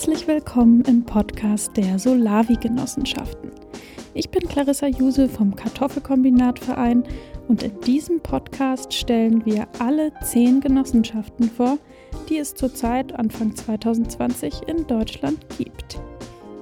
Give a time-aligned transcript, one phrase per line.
[0.00, 3.50] Herzlich willkommen im Podcast der Solavi-Genossenschaften.
[4.14, 7.04] Ich bin Clarissa Juse vom Kartoffelkombinatverein
[7.48, 11.76] und in diesem Podcast stellen wir alle zehn Genossenschaften vor,
[12.30, 16.00] die es zurzeit Anfang 2020 in Deutschland gibt.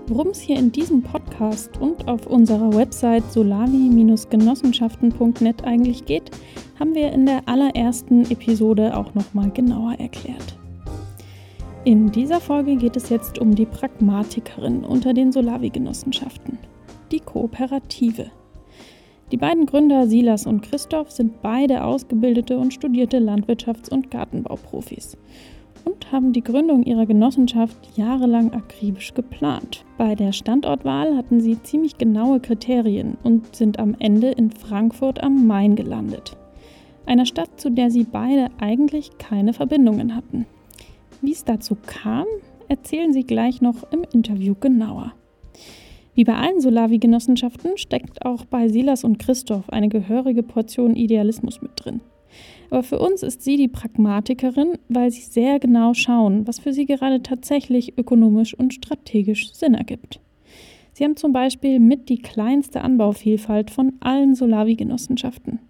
[0.09, 6.33] Worum es hier in diesem Podcast und auf unserer Website solavi-genossenschaften.net eigentlich geht,
[6.81, 10.58] haben wir in der allerersten Episode auch nochmal genauer erklärt.
[11.89, 16.59] In dieser Folge geht es jetzt um die Pragmatikerin unter den Solavi-Genossenschaften,
[17.11, 18.27] die Kooperative.
[19.33, 25.17] Die beiden Gründer Silas und Christoph sind beide ausgebildete und studierte Landwirtschafts- und Gartenbauprofis
[25.87, 29.87] und haben die Gründung ihrer Genossenschaft jahrelang akribisch geplant.
[29.97, 35.47] Bei der Standortwahl hatten sie ziemlich genaue Kriterien und sind am Ende in Frankfurt am
[35.47, 36.37] Main gelandet.
[37.07, 40.45] Einer Stadt, zu der sie beide eigentlich keine Verbindungen hatten.
[41.21, 42.27] Wie es dazu kam,
[42.69, 45.15] erzählen sie gleich noch im Interview genauer.
[46.15, 51.73] Wie bei allen Solavi-Genossenschaften steckt auch bei Silas und Christoph eine gehörige Portion Idealismus mit
[51.77, 52.01] drin.
[52.71, 56.87] Aber für uns ist sie die Pragmatikerin, weil sie sehr genau schauen, was für sie
[56.87, 60.21] gerade tatsächlich ökonomisch und strategisch Sinn ergibt.
[60.93, 65.61] Sie haben zum Beispiel mit die kleinste Anbauvielfalt von allen Solavi-Genossenschaften.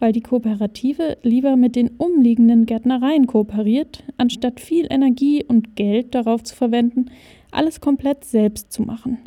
[0.00, 6.42] Weil die Kooperative lieber mit den umliegenden Gärtnereien kooperiert, anstatt viel Energie und Geld darauf
[6.42, 7.10] zu verwenden,
[7.52, 9.18] alles komplett selbst zu machen.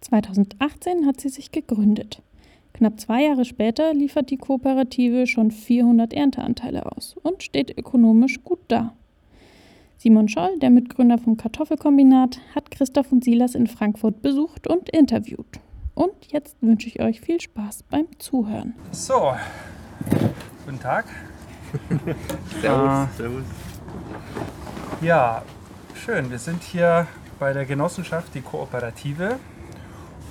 [0.00, 2.22] 2018 hat sie sich gegründet.
[2.72, 8.60] Knapp zwei Jahre später liefert die Kooperative schon 400 Ernteanteile aus und steht ökonomisch gut
[8.68, 8.94] da.
[9.98, 15.60] Simon Scholl, der Mitgründer vom Kartoffelkombinat, hat Christoph und Silas in Frankfurt besucht und interviewt.
[15.94, 18.74] Und jetzt wünsche ich euch viel Spaß beim Zuhören.
[18.92, 19.32] So,
[20.64, 21.04] guten Tag.
[22.60, 23.08] Servus.
[23.08, 23.44] Äh, Servus.
[25.00, 25.42] Ja,
[25.94, 26.30] schön.
[26.30, 27.06] Wir sind hier
[27.38, 29.36] bei der Genossenschaft, die Kooperative.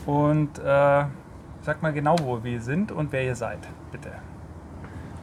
[0.06, 1.04] Und äh,
[1.62, 3.60] sag mal genau, wo wir sind und wer ihr seid,
[3.92, 4.12] bitte.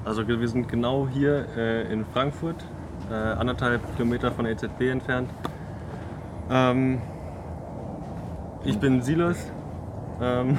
[0.05, 2.65] Also wir sind genau hier äh, in Frankfurt,
[3.11, 5.31] äh, anderthalb Kilometer von der EZB entfernt.
[6.51, 7.01] Ähm,
[8.65, 9.51] ich bin Silas
[10.21, 10.59] ähm,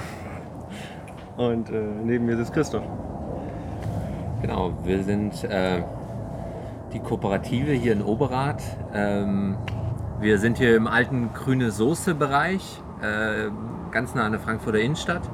[1.38, 2.84] und äh, neben mir sitzt Christoph.
[4.42, 5.81] Genau, wir sind äh,
[6.94, 8.62] die Kooperative hier in Oberrat.
[8.94, 9.58] Ähm,
[10.20, 13.50] wir sind hier im alten grüne Soße-Bereich, äh,
[13.92, 15.28] ganz nah an der Frankfurter Innenstadt.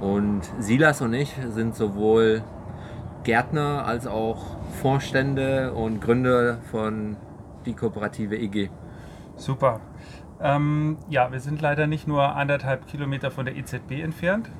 [0.00, 2.42] Und Silas und ich sind sowohl
[3.22, 7.16] Gärtner als auch Vorstände und Gründer von
[7.64, 8.70] die Kooperative EG.
[9.36, 9.80] Super.
[10.40, 14.50] Ähm, ja, wir sind leider nicht nur anderthalb Kilometer von der EZB entfernt,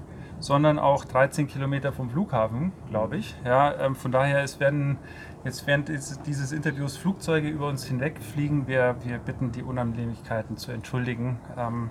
[0.43, 3.37] sondern auch 13 Kilometer vom Flughafen, glaube ich.
[3.45, 4.99] Ja, ähm, von daher, es werden
[5.45, 8.67] jetzt während dieses Interviews Flugzeuge über uns hinwegfliegen.
[8.67, 11.39] Wir, wir bitten die Unannehmlichkeiten zu entschuldigen.
[11.57, 11.91] Ähm,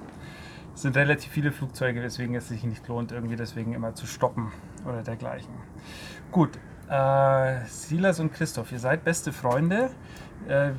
[0.76, 4.52] es sind relativ viele Flugzeuge, weswegen es sich nicht lohnt, irgendwie deswegen immer zu stoppen
[4.86, 5.54] oder dergleichen.
[6.30, 9.92] Gut, äh, Silas und Christoph, ihr seid beste Freunde.
[10.50, 10.72] Äh,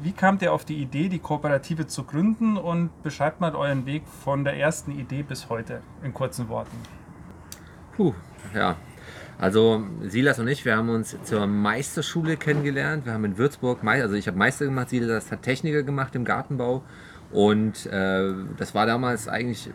[0.00, 4.06] wie kamt ihr auf die Idee, die Kooperative zu gründen und beschreibt mal euren Weg
[4.06, 6.76] von der ersten Idee bis heute in kurzen Worten?
[7.96, 8.12] Puh,
[8.54, 8.76] ja.
[9.38, 13.04] Also Silas und ich, wir haben uns zur Meisterschule kennengelernt.
[13.04, 16.82] Wir haben in Würzburg, also ich habe Meister gemacht, Silas hat Techniker gemacht im Gartenbau.
[17.32, 19.70] Und äh, das war damals eigentlich,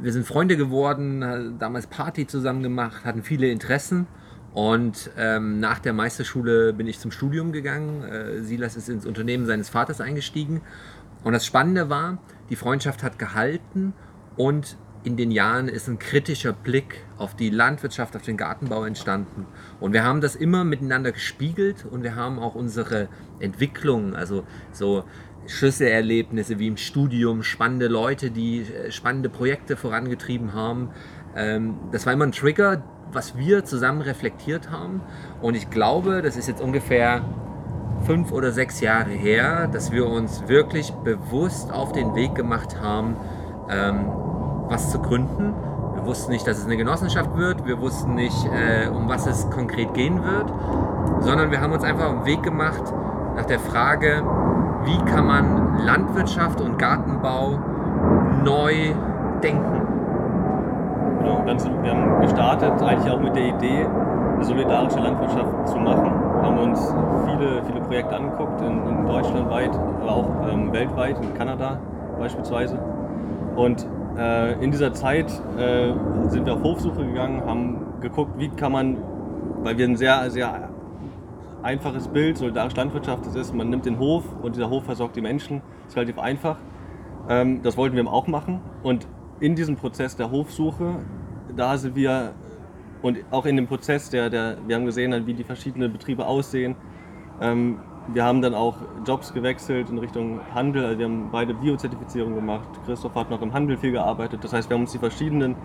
[0.00, 4.06] wir sind Freunde geworden, äh, damals Party zusammen gemacht, hatten viele Interessen.
[4.52, 8.02] Und ähm, nach der Meisterschule bin ich zum Studium gegangen.
[8.04, 10.62] Äh, Silas ist ins Unternehmen seines Vaters eingestiegen.
[11.24, 12.18] Und das Spannende war,
[12.50, 13.92] die Freundschaft hat gehalten
[14.36, 19.46] und in den Jahren ist ein kritischer Blick auf die Landwirtschaft, auf den Gartenbau entstanden.
[19.78, 25.04] Und wir haben das immer miteinander gespiegelt und wir haben auch unsere Entwicklung, also so
[25.46, 30.88] Schlüsselerlebnisse wie im Studium, spannende Leute, die äh, spannende Projekte vorangetrieben haben.
[31.36, 32.82] Ähm, das war immer ein Trigger,
[33.12, 35.02] was wir zusammen reflektiert haben.
[35.42, 37.22] Und ich glaube, das ist jetzt ungefähr
[38.06, 43.16] fünf oder sechs Jahre her, dass wir uns wirklich bewusst auf den Weg gemacht haben,
[43.70, 44.06] ähm,
[44.68, 45.54] was zu gründen.
[45.94, 47.66] Wir wussten nicht, dass es eine Genossenschaft wird.
[47.66, 50.52] Wir wussten nicht, äh, um was es konkret gehen wird,
[51.20, 52.82] sondern wir haben uns einfach auf den Weg gemacht
[53.36, 54.22] nach der Frage,
[54.84, 57.58] wie kann man Landwirtschaft und Gartenbau
[58.44, 58.94] neu
[59.42, 59.82] denken.
[61.18, 63.86] Genau, dann sind, wir haben gestartet eigentlich auch mit der Idee,
[64.34, 66.12] eine solidarische Landwirtschaft zu machen.
[66.42, 66.94] Haben uns
[67.24, 71.78] viele, viele Projekte angeguckt, in, in Deutschland weit, aber auch ähm, weltweit, in Kanada
[72.18, 72.78] beispielsweise.
[73.56, 75.92] Und äh, in dieser Zeit äh,
[76.28, 78.98] sind wir auf Hofsuche gegangen, haben geguckt, wie kann man,
[79.62, 80.70] weil wir ein sehr, sehr
[81.62, 85.22] einfaches Bild, solidarische Landwirtschaft das ist, man nimmt den Hof und dieser Hof versorgt die
[85.22, 86.58] Menschen, ist relativ einfach.
[87.28, 88.60] Ähm, das wollten wir auch machen.
[88.82, 89.06] Und
[89.40, 90.96] in diesem Prozess der Hofsuche,
[91.56, 92.34] da sind wir
[93.04, 96.74] und auch in dem Prozess, der, der, wir haben gesehen, wie die verschiedenen Betriebe aussehen.
[97.38, 100.84] Ähm, wir haben dann auch Jobs gewechselt in Richtung Handel.
[100.84, 102.68] Also wir haben beide Biozertifizierung gemacht.
[102.84, 104.44] Christoph hat noch im Handel viel gearbeitet.
[104.44, 105.56] Das heißt, wir haben uns die verschiedenen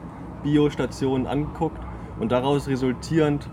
[0.43, 1.81] Biostationen angeguckt
[2.19, 3.49] und daraus resultierend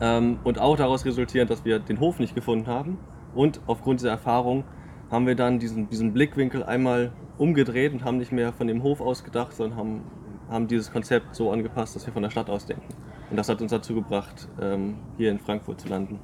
[0.00, 2.98] ähm, und auch daraus resultierend, dass wir den Hof nicht gefunden haben.
[3.34, 4.64] Und aufgrund dieser Erfahrung
[5.10, 9.00] haben wir dann diesen, diesen Blickwinkel einmal umgedreht und haben nicht mehr von dem Hof
[9.00, 10.02] aus gedacht, sondern haben,
[10.50, 12.88] haben dieses Konzept so angepasst, dass wir von der Stadt aus denken.
[13.30, 16.20] Und das hat uns dazu gebracht, ähm, hier in Frankfurt zu landen.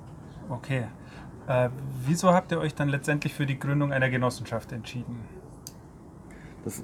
[0.48, 0.84] Okay.
[1.46, 1.69] Äh,
[2.06, 5.20] wieso habt ihr euch dann letztendlich für die Gründung einer Genossenschaft entschieden?
[6.64, 6.82] Das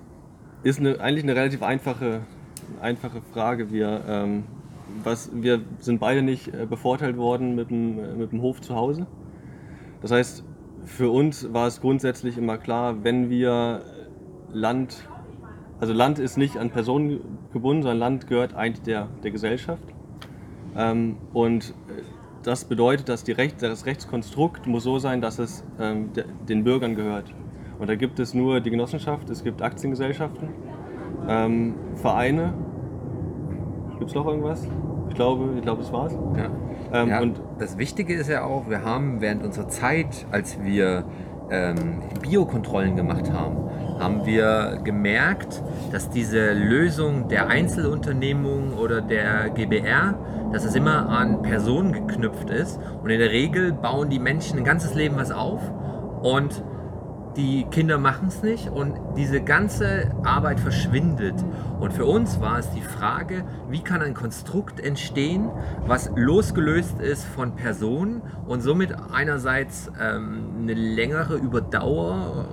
[0.63, 2.23] ist eine, eigentlich eine relativ einfache,
[2.81, 3.71] einfache Frage.
[3.71, 4.45] Wir, ähm,
[5.03, 8.75] was, wir sind beide nicht äh, bevorteilt worden mit dem, äh, mit dem Hof zu
[8.75, 9.07] Hause.
[10.03, 10.45] Das heißt,
[10.85, 13.83] für uns war es grundsätzlich immer klar, wenn wir
[14.53, 15.09] Land,
[15.79, 17.21] also Land ist nicht an Personen
[17.53, 19.83] gebunden, sondern Land gehört eigentlich der, der Gesellschaft.
[20.77, 22.03] Ähm, und äh,
[22.43, 26.95] das bedeutet, dass Recht, das Rechtskonstrukt muss so sein, dass es ähm, de, den Bürgern
[26.95, 27.33] gehört.
[27.79, 30.49] Und da gibt es nur die Genossenschaft, es gibt Aktiengesellschaften,
[31.29, 32.55] ähm, Vereine.
[33.99, 34.67] Gibt es noch irgendwas?
[35.09, 36.13] Ich glaube, ich glaube, das war's.
[36.37, 36.51] Ja.
[36.93, 41.05] Ähm, ja, und das Wichtige ist ja auch, wir haben während unserer Zeit, als wir
[41.51, 43.57] ähm, Biokontrollen gemacht haben,
[43.99, 50.15] haben wir gemerkt, dass diese Lösung der Einzelunternehmung oder der GBR,
[50.53, 52.79] dass es immer an Personen geknüpft ist.
[53.03, 55.61] Und in der Regel bauen die Menschen ein ganzes Leben was auf
[56.23, 56.63] und
[57.37, 61.35] die Kinder machen es nicht und diese ganze Arbeit verschwindet.
[61.79, 65.49] Und für uns war es die Frage, wie kann ein Konstrukt entstehen,
[65.87, 72.47] was losgelöst ist von Personen und somit einerseits ähm, eine längere Überdauer,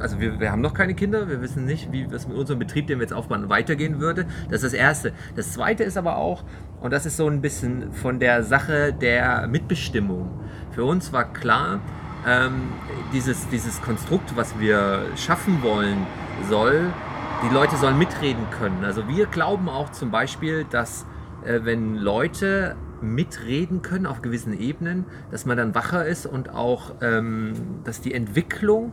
[0.00, 2.86] also wir, wir haben noch keine Kinder, wir wissen nicht, wie es mit unserem Betrieb,
[2.86, 4.26] den wir jetzt aufbauen, weitergehen würde.
[4.50, 5.12] Das ist das Erste.
[5.36, 6.44] Das Zweite ist aber auch,
[6.80, 10.30] und das ist so ein bisschen von der Sache der Mitbestimmung.
[10.72, 11.80] Für uns war klar,
[12.26, 12.72] ähm,
[13.12, 16.06] dieses, dieses Konstrukt, was wir schaffen wollen,
[16.48, 16.92] soll,
[17.42, 18.84] die Leute sollen mitreden können.
[18.84, 21.06] Also wir glauben auch zum Beispiel, dass
[21.44, 26.94] äh, wenn Leute mitreden können auf gewissen Ebenen, dass man dann wacher ist und auch,
[27.00, 27.52] ähm,
[27.84, 28.92] dass die Entwicklung,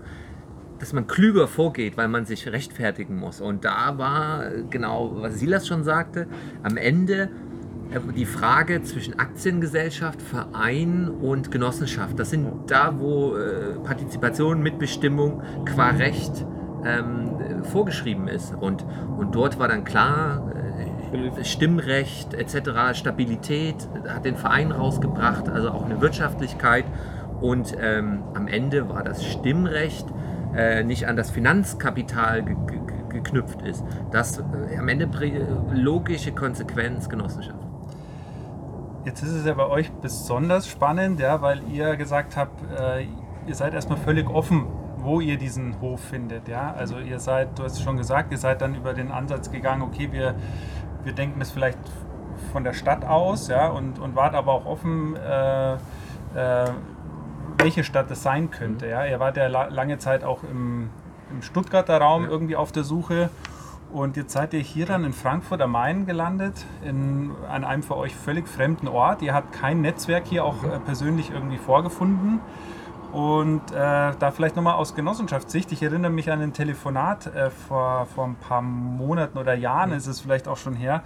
[0.80, 3.42] dass man klüger vorgeht, weil man sich rechtfertigen muss.
[3.42, 6.28] Und da war genau, was Silas schon sagte,
[6.64, 7.30] am Ende
[7.92, 12.20] äh, die Frage zwischen Aktiengesellschaft, Verein und Genossenschaft.
[12.20, 16.46] Das sind da, wo äh, Partizipation, Mitbestimmung qua Recht
[16.86, 18.54] ähm, vorgeschrieben ist.
[18.54, 18.86] Und,
[19.18, 23.76] und dort war dann klar, äh, Stimmrecht etc., Stabilität,
[24.08, 26.86] hat den Verein rausgebracht, also auch eine Wirtschaftlichkeit.
[27.42, 30.06] Und ähm, am Ende war das Stimmrecht
[30.56, 32.80] äh, nicht an das Finanzkapital ge ge
[33.10, 33.84] geknüpft ist.
[34.12, 35.10] Das äh, am Ende
[35.72, 37.60] logische Konsequenz Genossenschaft.
[39.06, 43.06] Jetzt ist es ja bei euch besonders spannend, ja, weil ihr gesagt habt, äh,
[43.48, 44.66] ihr seid erstmal völlig offen,
[44.98, 46.48] wo ihr diesen Hof findet.
[46.48, 46.74] Ja?
[46.74, 49.84] Also ihr seid, du hast es schon gesagt, ihr seid dann über den Ansatz gegangen,
[49.84, 50.36] okay, wir,
[51.04, 51.78] wir denken es vielleicht
[52.52, 55.78] von der Stadt aus ja, und, und wart aber auch offen, äh, äh,
[57.58, 58.88] welche Stadt es sein könnte.
[58.88, 59.06] Ja?
[59.06, 60.90] Ihr wart ja la lange Zeit auch im,
[61.32, 62.30] im Stuttgarter Raum ja.
[62.30, 63.30] irgendwie auf der Suche
[63.92, 67.96] und jetzt seid ihr hier dann in Frankfurt am Main gelandet, in, an einem für
[67.96, 69.22] euch völlig fremden Ort.
[69.22, 72.40] Ihr habt kein Netzwerk hier auch äh, persönlich irgendwie vorgefunden.
[73.12, 78.08] Und äh, da vielleicht nochmal aus Genossenschaftssicht, ich erinnere mich an ein Telefonat äh, vor,
[78.08, 81.02] vor ein paar Monaten oder Jahren, ist es vielleicht auch schon her.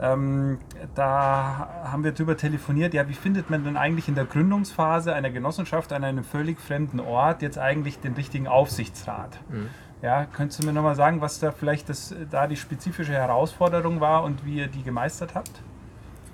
[0.00, 0.58] Ähm,
[0.94, 5.30] da haben wir darüber telefoniert, ja, wie findet man denn eigentlich in der Gründungsphase einer
[5.30, 9.38] Genossenschaft an einem völlig fremden Ort jetzt eigentlich den richtigen Aufsichtsrat?
[9.48, 9.70] Mhm.
[10.02, 14.24] Ja, könntest du mir nochmal sagen, was da vielleicht das, da die spezifische Herausforderung war
[14.24, 15.62] und wie ihr die gemeistert habt?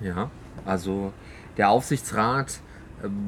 [0.01, 0.29] Ja,
[0.65, 1.13] also
[1.55, 2.59] der Aufsichtsrat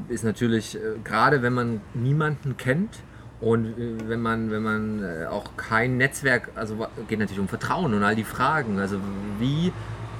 [0.08, 3.04] ist natürlich, äh, gerade wenn man niemanden kennt
[3.42, 7.94] und äh, wenn man, wenn man äh, auch kein Netzwerk, also geht natürlich um Vertrauen
[7.94, 8.80] und all die Fragen.
[8.80, 9.00] Also
[9.40, 9.72] wie,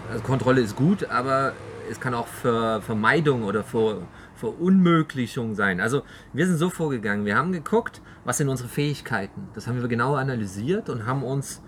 [0.10, 1.54] also Kontrolle ist gut, aber
[1.90, 4.02] es kann auch für Vermeidung oder für
[4.36, 5.80] Verunmöglichung sein.
[5.80, 9.48] Also wir sind so vorgegangen, wir haben geguckt, was sind unsere Fähigkeiten.
[9.54, 11.62] Das haben wir genau analysiert und haben uns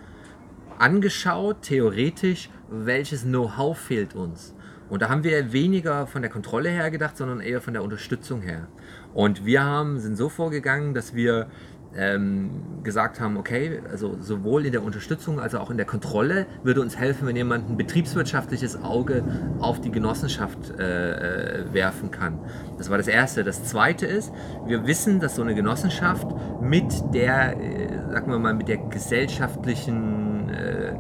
[0.77, 4.55] angeschaut, theoretisch, welches Know-how fehlt uns.
[4.89, 8.42] Und da haben wir weniger von der Kontrolle her gedacht, sondern eher von der Unterstützung
[8.42, 8.68] her.
[9.13, 11.48] Und wir haben, sind so vorgegangen, dass wir
[11.96, 12.50] ähm,
[12.84, 16.98] gesagt haben, okay, also sowohl in der Unterstützung als auch in der Kontrolle würde uns
[16.98, 19.24] helfen, wenn jemand ein betriebswirtschaftliches Auge
[19.60, 22.39] auf die Genossenschaft äh, äh werfen kann.
[22.77, 23.44] Das war das Erste.
[23.44, 24.32] Das Zweite ist,
[24.65, 26.27] wir wissen, dass so eine Genossenschaft
[26.62, 30.94] mit der, äh, sagen wir mal, mit der gesellschaftlichen äh,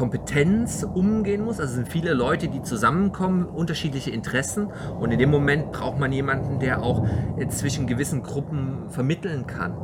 [0.00, 1.60] Kompetenz umgehen muss.
[1.60, 6.10] Also es sind viele Leute, die zusammenkommen, unterschiedliche Interessen und in dem Moment braucht man
[6.10, 9.74] jemanden, der auch äh, zwischen gewissen Gruppen vermitteln kann.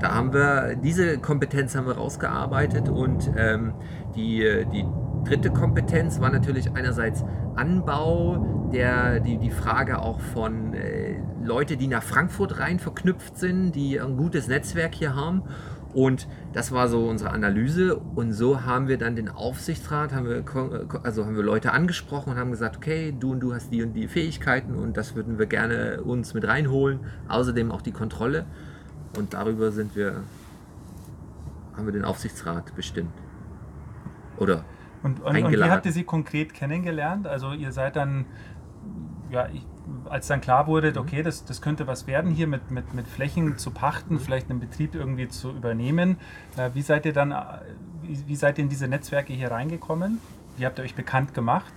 [0.00, 3.74] Da haben wir, diese Kompetenz haben wir rausgearbeitet und ähm,
[4.16, 4.40] die,
[4.72, 4.84] die
[5.24, 7.24] dritte Kompetenz war natürlich einerseits
[7.54, 13.76] Anbau, der, die, die Frage auch von äh, Leute, die nach Frankfurt rein verknüpft sind,
[13.76, 15.44] die ein gutes Netzwerk hier haben
[15.96, 17.96] und das war so unsere Analyse.
[17.96, 20.44] Und so haben wir dann den Aufsichtsrat, haben wir,
[21.02, 23.94] also haben wir Leute angesprochen und haben gesagt, okay, du und du hast die und
[23.94, 27.00] die Fähigkeiten und das würden wir gerne uns mit reinholen.
[27.28, 28.44] Außerdem auch die Kontrolle.
[29.16, 30.22] Und darüber sind wir,
[31.74, 33.14] haben wir den Aufsichtsrat bestimmt.
[34.36, 34.66] Oder
[35.02, 37.26] und, und, und wie habt ihr sie konkret kennengelernt?
[37.26, 38.26] Also ihr seid dann,
[39.30, 39.64] ja, ich,
[40.08, 40.98] als dann klar wurde, mhm.
[40.98, 44.60] okay, das, das könnte was werden, hier mit, mit, mit Flächen zu pachten, vielleicht einen
[44.60, 46.18] Betrieb irgendwie zu übernehmen,
[46.56, 47.36] äh, wie seid ihr dann, äh,
[48.02, 50.20] wie, wie seid ihr in diese Netzwerke hier reingekommen?
[50.56, 51.72] Wie habt ihr euch bekannt gemacht?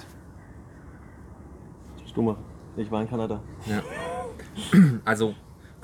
[2.08, 2.38] Stummer.
[2.78, 3.42] Ich war in Kanada.
[3.66, 3.82] Ja.
[5.06, 5.36] Also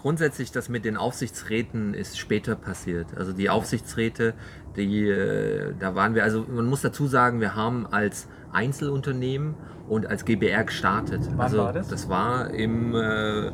[0.05, 3.07] grundsätzlich das mit den Aufsichtsräten ist später passiert.
[3.17, 4.35] Also die Aufsichtsräte,
[4.75, 9.55] die, äh, da waren wir, also man muss dazu sagen, wir haben als Einzelunternehmen
[9.89, 11.21] und als GBR gestartet.
[11.31, 11.87] Wann also war das?
[11.87, 13.49] das war im äh,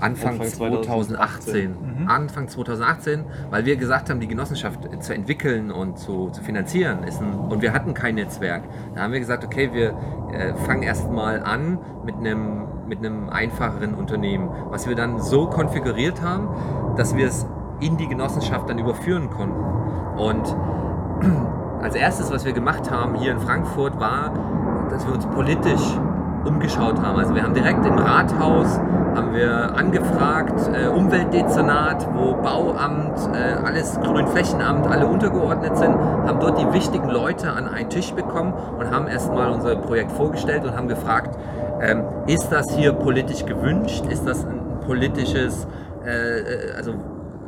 [0.00, 0.54] Anfang, Anfang 2018.
[0.56, 1.70] 2018.
[1.70, 2.08] Mhm.
[2.08, 7.20] Anfang 2018, weil wir gesagt haben, die Genossenschaft zu entwickeln und zu, zu finanzieren ist
[7.20, 8.64] ein, und wir hatten kein Netzwerk.
[8.94, 9.94] Da haben wir gesagt, okay, wir
[10.32, 16.22] äh, fangen erstmal an mit einem mit einem einfacheren Unternehmen, was wir dann so konfiguriert
[16.22, 16.48] haben,
[16.96, 17.46] dass wir es
[17.80, 19.64] in die Genossenschaft dann überführen konnten.
[20.16, 20.56] Und
[21.82, 24.32] als erstes, was wir gemacht haben hier in Frankfurt, war,
[24.90, 25.98] dass wir uns politisch
[26.44, 27.18] umgeschaut haben.
[27.18, 28.80] Also wir haben direkt im Rathaus
[29.14, 36.58] haben wir angefragt, äh, Umweltdezernat, wo Bauamt, äh, alles Grünflächenamt, alle untergeordnet sind, haben dort
[36.58, 40.88] die wichtigen Leute an einen Tisch bekommen und haben erstmal unser Projekt vorgestellt und haben
[40.88, 41.36] gefragt,
[41.82, 44.04] ähm, ist das hier politisch gewünscht?
[44.08, 45.66] Ist das ein politisches,
[46.04, 46.94] äh, äh also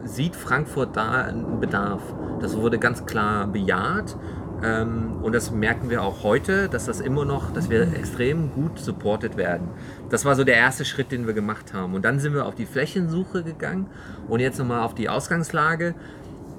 [0.05, 2.03] sieht Frankfurt da einen Bedarf?
[2.41, 4.17] Das wurde ganz klar bejaht
[4.65, 8.79] ähm, und das merken wir auch heute, dass das immer noch, dass wir extrem gut
[8.79, 9.69] supported werden.
[10.09, 11.95] Das war so der erste Schritt, den wir gemacht haben.
[11.95, 13.89] Und dann sind wir auf die Flächensuche gegangen
[14.29, 15.95] und jetzt nochmal auf die Ausgangslage.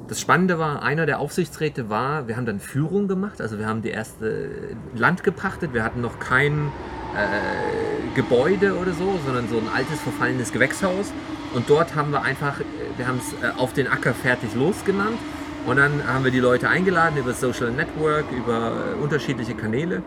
[0.07, 3.81] Das Spannende war, einer der Aufsichtsräte war, wir haben dann Führung gemacht, also wir haben
[3.81, 4.49] die erste
[4.95, 6.71] Land gepachtet, wir hatten noch kein
[7.15, 11.11] äh, Gebäude oder so, sondern so ein altes verfallenes Gewächshaus.
[11.55, 12.59] Und dort haben wir einfach,
[12.97, 15.17] wir haben es äh, auf den Acker fertig losgenannt
[15.65, 20.03] und dann haben wir die Leute eingeladen über Social Network, über äh, unterschiedliche Kanäle.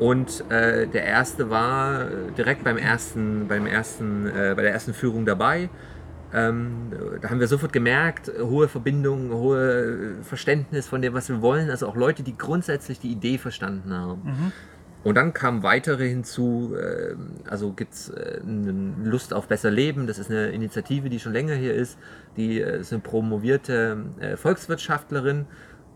[0.00, 5.26] Und äh, der erste war direkt beim ersten, beim ersten, äh, bei der ersten Führung
[5.26, 5.68] dabei.
[6.32, 11.70] Ähm, da haben wir sofort gemerkt, hohe Verbindung, hohe Verständnis von dem, was wir wollen.
[11.70, 14.22] Also auch Leute, die grundsätzlich die Idee verstanden haben.
[14.24, 14.52] Mhm.
[15.04, 17.14] Und dann kamen weitere hinzu, äh,
[17.48, 21.54] also gibt es äh, Lust auf besser Leben, das ist eine Initiative, die schon länger
[21.54, 21.98] hier ist,
[22.36, 23.96] die äh, ist eine promovierte
[24.36, 25.46] Volkswirtschaftlerin,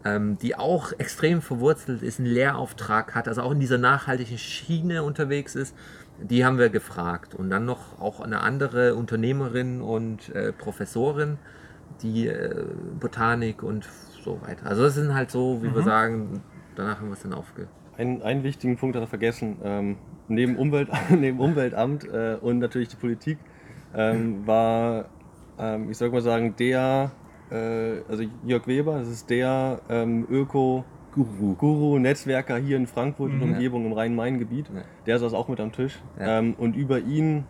[0.04, 5.02] ähm, die auch extrem verwurzelt ist, einen Lehrauftrag hat, also auch in dieser nachhaltigen Schiene
[5.02, 5.76] unterwegs ist.
[6.22, 7.34] Die haben wir gefragt.
[7.34, 11.38] Und dann noch auch eine andere Unternehmerin und Professorin,
[12.02, 12.30] die
[13.00, 13.88] Botanik und
[14.24, 14.66] so weiter.
[14.66, 15.74] Also das sind halt so, wie mhm.
[15.74, 16.42] wir sagen,
[16.76, 19.56] danach haben wir es dann aufgehört einen, einen wichtigen Punkt hat er vergessen.
[19.62, 19.96] Ähm,
[20.28, 23.38] neben, Umwelt, neben Umweltamt äh, und natürlich die Politik
[23.94, 25.06] ähm, war,
[25.58, 27.12] ähm, ich soll mal sagen, der,
[27.50, 31.54] äh, also Jörg Weber, das ist der ähm, Öko- Guru.
[31.54, 33.42] Guru, Netzwerker hier in Frankfurt mhm.
[33.42, 34.70] und Umgebung im Rhein-Main-Gebiet.
[34.74, 34.82] Ja.
[35.06, 36.00] Der saß auch mit am Tisch.
[36.18, 36.38] Ja.
[36.38, 37.44] Ähm, und über ihn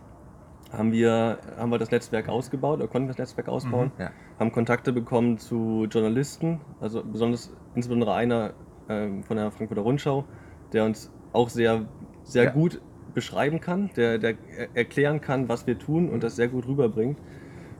[0.71, 4.01] haben wir, haben wir das Netzwerk ausgebaut, oder konnten das Netzwerk ausbauen, mhm.
[4.01, 4.11] ja.
[4.39, 8.53] haben Kontakte bekommen zu Journalisten, also besonders insbesondere einer
[8.89, 10.25] ähm, von der Frankfurter Rundschau,
[10.73, 11.85] der uns auch sehr,
[12.23, 12.81] sehr gut
[13.13, 14.35] beschreiben kann, der, der
[14.73, 17.19] erklären kann, was wir tun und das sehr gut rüberbringt.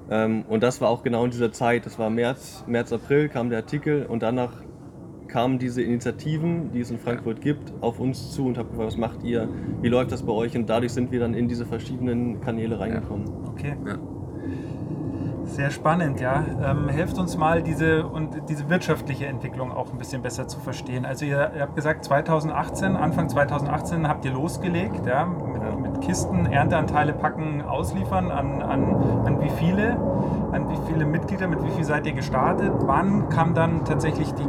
[0.10, 3.50] Ähm, und das war auch genau in dieser Zeit, das war März, März, April kam
[3.50, 4.52] der Artikel und danach
[5.28, 8.98] kamen diese Initiativen, die es in Frankfurt gibt, auf uns zu und haben gefragt, was
[8.98, 9.50] macht ihr,
[9.82, 13.26] wie läuft das bei euch und dadurch sind wir dann in diese verschiedenen Kanäle reingekommen.
[13.48, 13.76] Okay.
[13.86, 13.98] Ja.
[15.46, 16.44] Sehr spannend, ja.
[16.64, 21.06] Ähm, helft uns mal, diese, und diese wirtschaftliche Entwicklung auch ein bisschen besser zu verstehen.
[21.06, 26.46] Also ihr, ihr habt gesagt, 2018, Anfang 2018 habt ihr losgelegt, ja, mit, mit Kisten,
[26.46, 28.32] Ernteanteile packen, ausliefern.
[28.32, 29.92] An, an, an wie viele?
[30.52, 32.72] An wie viele Mitglieder, mit wie viel seid ihr gestartet?
[32.80, 34.48] Wann kam dann tatsächlich die,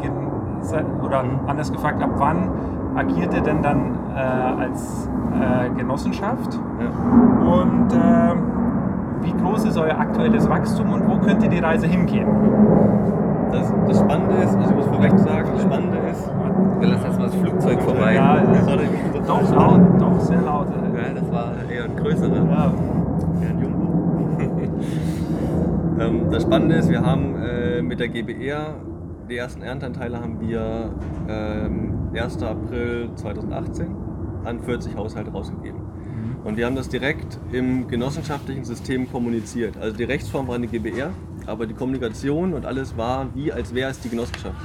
[0.73, 1.41] oder Mhm.
[1.49, 2.49] anders gefragt, ab wann
[2.97, 6.59] agiert ihr denn dann äh, als äh, Genossenschaft?
[6.81, 7.53] Ja.
[7.53, 12.27] Und äh, wie groß ist euer aktuelles Wachstum und wo könnte die Reise hingehen?
[13.51, 16.31] Das, das Spannende ist, also ich muss vorweg sagen, das Spannende ist,
[16.81, 18.15] Wir lassen erstmal das Flugzeug vorbei.
[18.15, 18.77] Ja, das war
[19.27, 20.67] doch laut, doch sehr laut.
[20.69, 22.35] Ja, das war eher ein größerer.
[22.35, 22.73] Ja.
[23.43, 24.29] Ja, ein Jumbo.
[26.01, 28.75] ähm, das Spannende ist, wir haben äh, mit der GBR,
[29.29, 30.93] die ersten Ernteanteile haben wir
[31.29, 32.43] ähm, 1.
[32.43, 33.95] April 2018
[34.45, 35.81] an 40 Haushalte rausgegeben.
[36.45, 39.79] Und wir haben das direkt im genossenschaftlichen System kommuniziert.
[39.79, 41.11] Also die Rechtsform war eine GBR,
[41.47, 44.57] aber die Kommunikation und alles war wie, als wäre es die Genossenschaft.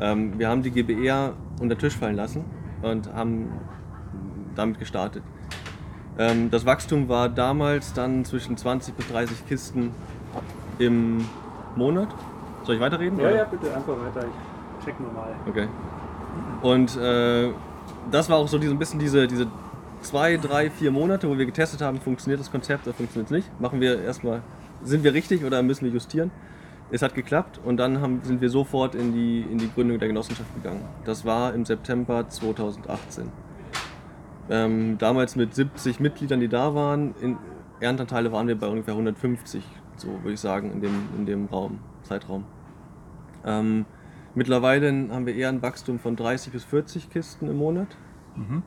[0.00, 2.44] Ähm, wir haben die GBR unter den Tisch fallen lassen
[2.80, 3.48] und haben
[4.54, 5.22] damit gestartet.
[6.18, 9.90] Ähm, das Wachstum war damals dann zwischen 20 bis 30 Kisten
[10.78, 11.24] im
[11.76, 12.08] Monat.
[12.64, 13.18] Soll ich weiterreden?
[13.18, 13.44] oder?
[13.46, 14.26] bitte einfach weiter.
[14.78, 15.28] Ich check nur mal.
[15.48, 15.68] Okay.
[16.62, 17.50] Und äh,
[18.10, 19.46] das war auch so diese- ein bisschen diese, diese
[20.00, 23.60] zwei, drei, vier Monate, wo wir getestet haben, funktioniert das Konzept oder funktioniert es nicht.
[23.60, 24.42] Machen wir erstmal,
[24.82, 26.30] sind wir richtig oder müssen wir justieren?
[26.90, 30.08] Es hat geklappt und dann haben, sind wir sofort in die, in die Gründung der
[30.08, 30.84] Genossenschaft gegangen.
[31.04, 33.30] Das war im September 2018.
[34.50, 37.14] Ähm, damals mit 70 Mitgliedern, die da waren.
[37.20, 37.38] In
[37.80, 39.64] Erntanteile waren wir bei ungefähr 150,
[39.96, 42.44] so würde ich sagen, in dem, in dem Raum, Zeitraum.
[43.44, 43.86] Ähm,
[44.34, 47.88] mittlerweile haben wir eher ein Wachstum von 30 bis 40 Kisten im Monat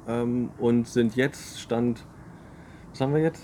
[0.07, 2.05] ähm, und sind jetzt Stand,
[2.91, 3.43] was haben wir jetzt?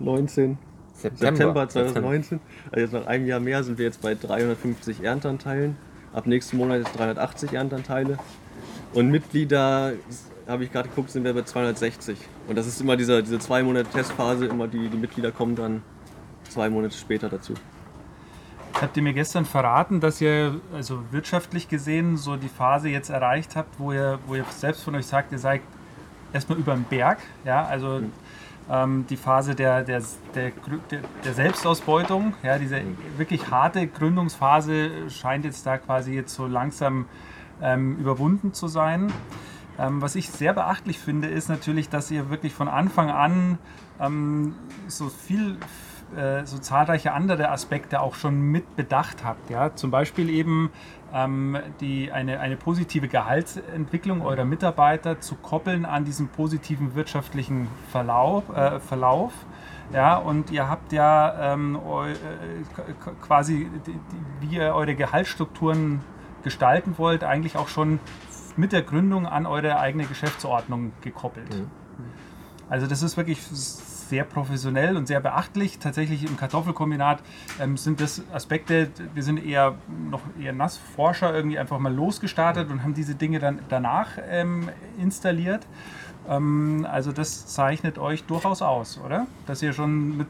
[0.00, 0.58] 19.
[0.92, 2.40] September 2019.
[2.70, 5.76] Also jetzt nach einem Jahr mehr sind wir jetzt bei 350 Ernteanteilen.
[6.12, 8.18] Ab nächsten Monat jetzt 380 Ernteanteile.
[8.92, 9.94] Und Mitglieder,
[10.46, 12.16] habe ich gerade geguckt, sind wir bei 260.
[12.46, 15.82] Und das ist immer dieser, diese zwei Monate Testphase, immer die, die Mitglieder kommen dann
[16.48, 17.54] zwei Monate später dazu.
[18.80, 23.54] Habt ihr mir gestern verraten, dass ihr also wirtschaftlich gesehen so die Phase jetzt erreicht
[23.56, 25.60] habt, wo ihr, wo ihr selbst von euch sagt, ihr seid
[26.32, 28.02] erstmal über den Berg, ja, also
[28.70, 30.02] ähm, die Phase der, der,
[30.34, 30.52] der,
[31.24, 32.80] der, Selbstausbeutung, ja, diese
[33.16, 37.06] wirklich harte Gründungsphase scheint jetzt da quasi jetzt so langsam
[37.62, 39.12] ähm, überwunden zu sein.
[39.78, 43.58] Ähm, was ich sehr beachtlich finde, ist natürlich, dass ihr wirklich von Anfang an
[44.00, 44.54] ähm,
[44.86, 45.58] so viel,
[46.16, 49.50] äh, so zahlreiche andere Aspekte auch schon mit bedacht habt.
[49.50, 49.74] Ja?
[49.74, 50.70] Zum Beispiel eben
[51.12, 58.48] ähm, die, eine, eine positive Gehaltsentwicklung eurer Mitarbeiter zu koppeln an diesen positiven wirtschaftlichen Verlauf.
[58.50, 59.32] Äh, Verlauf.
[59.92, 62.14] Ja, und ihr habt ja ähm, eu, äh,
[63.20, 64.00] quasi, die, die,
[64.40, 66.00] wie ihr eure Gehaltsstrukturen
[66.42, 68.00] gestalten wollt, eigentlich auch schon
[68.56, 71.48] mit der Gründung an eure eigene Geschäftsordnung gekoppelt.
[72.68, 73.40] Also das ist wirklich
[74.08, 75.78] sehr professionell und sehr beachtlich.
[75.78, 77.22] Tatsächlich im Kartoffelkombinat
[77.60, 79.74] ähm, sind das Aspekte, wir sind eher
[80.10, 85.66] noch eher Nassforscher irgendwie einfach mal losgestartet und haben diese Dinge dann danach ähm, installiert.
[86.28, 89.26] Ähm, also das zeichnet euch durchaus aus, oder?
[89.46, 90.28] Dass ihr schon mit,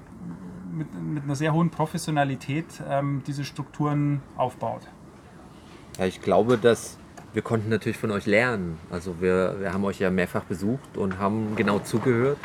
[0.72, 4.82] mit, mit einer sehr hohen Professionalität ähm, diese Strukturen aufbaut.
[5.98, 6.98] Ja, ich glaube, dass
[7.32, 8.78] wir konnten natürlich von euch lernen.
[8.90, 12.38] Also wir, wir haben euch ja mehrfach besucht und haben genau zugehört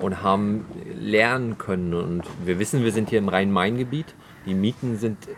[0.00, 1.94] und haben lernen können.
[1.94, 4.14] Und wir wissen, wir sind hier im Rhein-Main-Gebiet.
[4.46, 5.32] Die Mieten sind äh,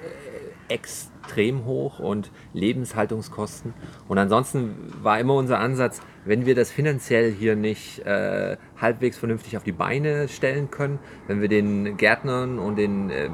[0.69, 3.75] extrem hoch und Lebenshaltungskosten.
[4.07, 9.57] Und ansonsten war immer unser Ansatz, wenn wir das finanziell hier nicht äh, halbwegs vernünftig
[9.57, 13.31] auf die Beine stellen können, wenn wir den Gärtnern und den äh,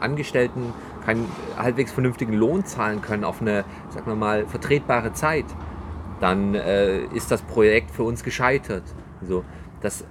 [0.00, 0.72] Angestellten
[1.04, 5.46] keinen halbwegs vernünftigen Lohn zahlen können auf eine, sagen wir mal, vertretbare Zeit,
[6.20, 8.84] dann äh, ist das Projekt für uns gescheitert.
[9.22, 9.44] So,
[9.80, 10.04] das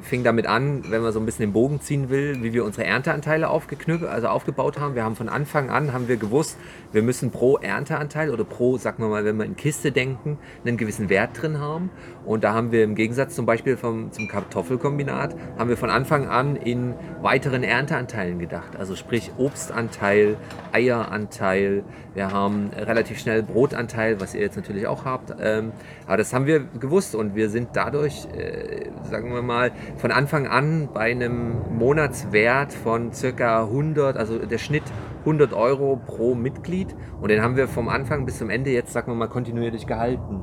[0.00, 2.86] fing damit an, wenn man so ein bisschen den Bogen ziehen will, wie wir unsere
[2.86, 4.94] Ernteanteile aufgeknüpft, also aufgebaut haben.
[4.94, 6.56] Wir haben von Anfang an haben wir gewusst,
[6.92, 10.76] wir müssen pro Ernteanteil oder pro, sagen wir mal, wenn wir in Kiste denken, einen
[10.76, 11.90] gewissen Wert drin haben.
[12.24, 16.26] Und da haben wir im Gegensatz zum Beispiel vom, zum Kartoffelkombinat, haben wir von Anfang
[16.26, 18.76] an in weiteren Ernteanteilen gedacht.
[18.76, 20.36] Also sprich Obstanteil,
[20.72, 21.84] Eieranteil,
[22.14, 25.34] wir haben relativ schnell Brotanteil, was ihr jetzt natürlich auch habt.
[25.40, 25.72] Ähm,
[26.06, 29.65] aber das haben wir gewusst und wir sind dadurch, äh, sagen wir mal,
[29.96, 34.84] von Anfang an bei einem Monatswert von circa 100, also der Schnitt
[35.20, 39.10] 100 Euro pro Mitglied und den haben wir vom Anfang bis zum Ende jetzt, sagen
[39.10, 40.40] wir mal, kontinuierlich gehalten.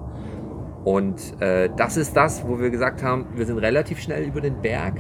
[0.84, 4.62] Und äh, das ist das, wo wir gesagt haben, wir sind relativ schnell über den
[4.62, 4.96] Berg.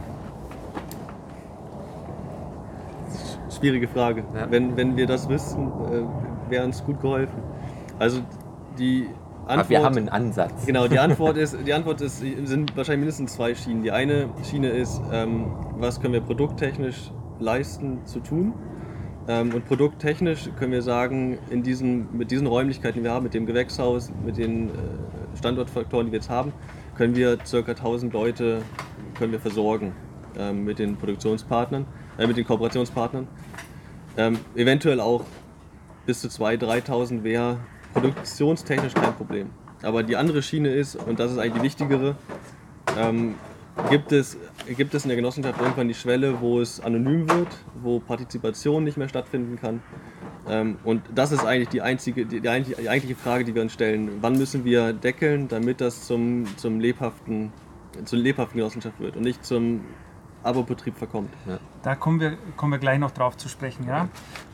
[3.56, 4.24] Schwierige Frage.
[4.34, 4.50] Ja.
[4.50, 7.42] Wenn, wenn wir das wüssten, äh, wäre uns gut geholfen.
[7.98, 8.20] Also
[8.78, 9.08] die
[9.50, 9.70] Antwort.
[9.70, 10.66] wir haben einen Ansatz.
[10.66, 13.82] Genau, die Antwort ist, die Antwort ist, sind wahrscheinlich mindestens zwei Schienen.
[13.82, 18.54] Die eine Schiene ist, ähm, was können wir produkttechnisch leisten zu tun?
[19.28, 23.34] Ähm, und produkttechnisch können wir sagen, in diesen, mit diesen Räumlichkeiten, die wir haben, mit
[23.34, 24.72] dem Gewächshaus, mit den äh,
[25.36, 26.52] Standortfaktoren, die wir jetzt haben,
[26.96, 27.58] können wir ca.
[27.58, 28.62] 1000 Leute
[29.18, 29.92] können wir versorgen
[30.38, 31.86] ähm, mit den Produktionspartnern,
[32.18, 33.28] äh, mit den Kooperationspartnern.
[34.16, 35.24] Ähm, eventuell auch
[36.06, 37.58] bis zu 2.000, 3.000 wäre
[37.92, 39.50] produktionstechnisch kein Problem.
[39.82, 42.16] Aber die andere Schiene ist, und das ist eigentlich die wichtigere,
[42.98, 43.34] ähm,
[43.88, 44.36] gibt, es,
[44.76, 47.48] gibt es in der Genossenschaft irgendwann die Schwelle, wo es anonym wird,
[47.82, 49.82] wo Partizipation nicht mehr stattfinden kann.
[50.48, 53.72] Ähm, und das ist eigentlich die einzige, die, die, die eigentliche Frage, die wir uns
[53.72, 54.10] stellen.
[54.20, 57.52] Wann müssen wir deckeln, damit das zum, zum lebhaften,
[58.04, 59.82] zur lebhaften Genossenschaft wird und nicht zum
[60.42, 61.30] Abo-Betrieb verkommt?
[61.82, 63.86] Da kommen wir, kommen wir gleich noch drauf zu sprechen.
[63.86, 64.08] Ja?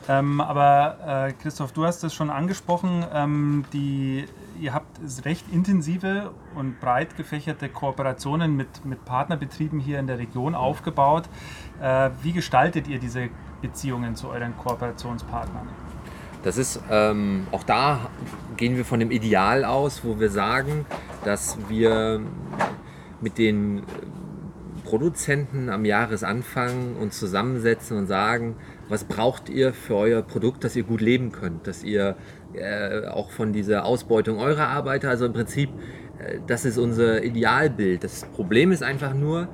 [0.09, 4.27] Ähm, aber äh, Christoph, du hast es schon angesprochen, ähm, die,
[4.61, 10.55] ihr habt recht intensive und breit gefächerte Kooperationen mit, mit Partnerbetrieben hier in der Region
[10.55, 11.25] aufgebaut.
[11.81, 13.29] Äh, wie gestaltet ihr diese
[13.63, 15.69] Beziehungen zu euren Kooperationspartnern?
[16.45, 18.09] Das ist, ähm, auch da
[18.57, 20.87] gehen wir von dem Ideal aus, wo wir sagen,
[21.25, 22.21] dass wir
[23.21, 23.83] mit den
[24.85, 28.55] Produzenten am Jahresanfang uns zusammensetzen und sagen,
[28.89, 32.17] was braucht ihr für euer Produkt, dass ihr gut leben könnt, dass ihr
[32.55, 35.71] äh, auch von dieser Ausbeutung eurer Arbeiter, also im Prinzip,
[36.19, 38.05] äh, das ist unser Idealbild.
[38.05, 39.49] Das Problem ist einfach nur,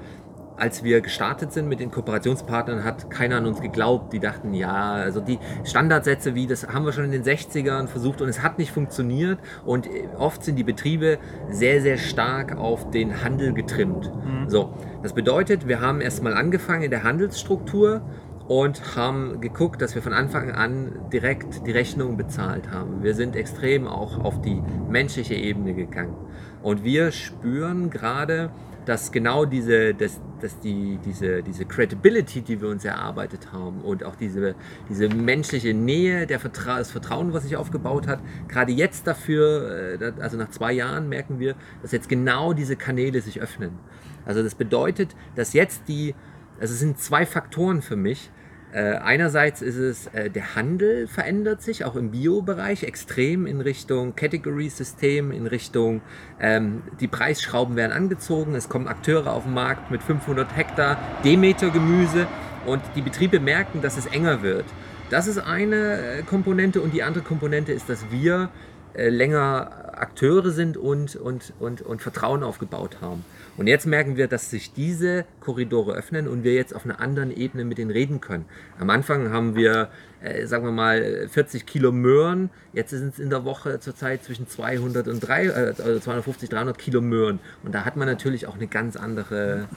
[0.57, 4.12] als wir gestartet sind mit den Kooperationspartnern, hat keiner an uns geglaubt.
[4.12, 8.21] Die dachten, ja, also die Standardsätze wie, das haben wir schon in den 60ern versucht
[8.21, 9.38] und es hat nicht funktioniert.
[9.64, 11.18] Und oft sind die Betriebe
[11.51, 14.12] sehr, sehr stark auf den Handel getrimmt.
[14.47, 18.03] So, das bedeutet, wir haben erstmal angefangen in der Handelsstruktur
[18.48, 23.02] und haben geguckt, dass wir von Anfang an direkt die Rechnung bezahlt haben.
[23.02, 26.16] Wir sind extrem auch auf die menschliche Ebene gegangen.
[26.62, 28.50] Und wir spüren gerade,
[28.85, 34.05] dass genau diese, dass, dass die, diese, diese Credibility, die wir uns erarbeitet haben und
[34.05, 34.55] auch diese,
[34.88, 40.12] diese menschliche Nähe, der Vertra das Vertrauen, was sich aufgebaut hat, gerade jetzt dafür, äh,
[40.20, 43.78] also nach zwei Jahren merken wir, dass jetzt genau diese Kanäle sich öffnen.
[44.24, 46.14] Also das bedeutet, dass jetzt die,
[46.61, 48.31] also es sind zwei Faktoren für mich,
[48.73, 54.17] äh, einerseits ist es, äh, der Handel verändert sich, auch im Bio-Bereich, extrem in Richtung
[54.17, 56.01] Category-System, in Richtung,
[56.41, 62.27] ähm, die Preisschrauben werden angezogen, es kommen Akteure auf den Markt mit 500 Hektar Demeter-Gemüse
[62.65, 64.65] und die Betriebe merken, dass es enger wird.
[65.11, 68.49] Das ist eine äh, Komponente und die andere Komponente ist, dass wir
[68.94, 73.24] länger Akteure sind und, und, und, und Vertrauen aufgebaut haben.
[73.57, 77.35] Und jetzt merken wir, dass sich diese Korridore öffnen und wir jetzt auf einer anderen
[77.35, 78.46] Ebene mit denen reden können.
[78.78, 79.88] Am Anfang haben wir,
[80.22, 82.50] äh, sagen wir mal, 40 Kilo Möhren.
[82.72, 86.78] Jetzt sind es in der Woche zurzeit zwischen 200 und 3, äh, also 250, 300
[86.78, 87.40] Kilo Möhren.
[87.62, 89.68] Und da hat man natürlich auch eine ganz andere,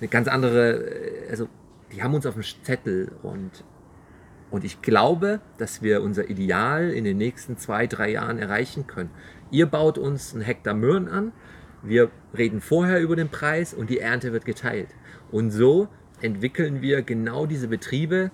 [0.00, 1.48] eine ganz andere, äh, also
[1.92, 3.50] die haben uns auf dem Zettel und
[4.50, 9.10] und ich glaube, dass wir unser Ideal in den nächsten zwei, drei Jahren erreichen können.
[9.50, 11.32] Ihr baut uns einen Hektar Möhren an,
[11.82, 14.88] wir reden vorher über den Preis und die Ernte wird geteilt.
[15.30, 15.88] Und so
[16.20, 18.30] entwickeln wir genau diese Betriebe,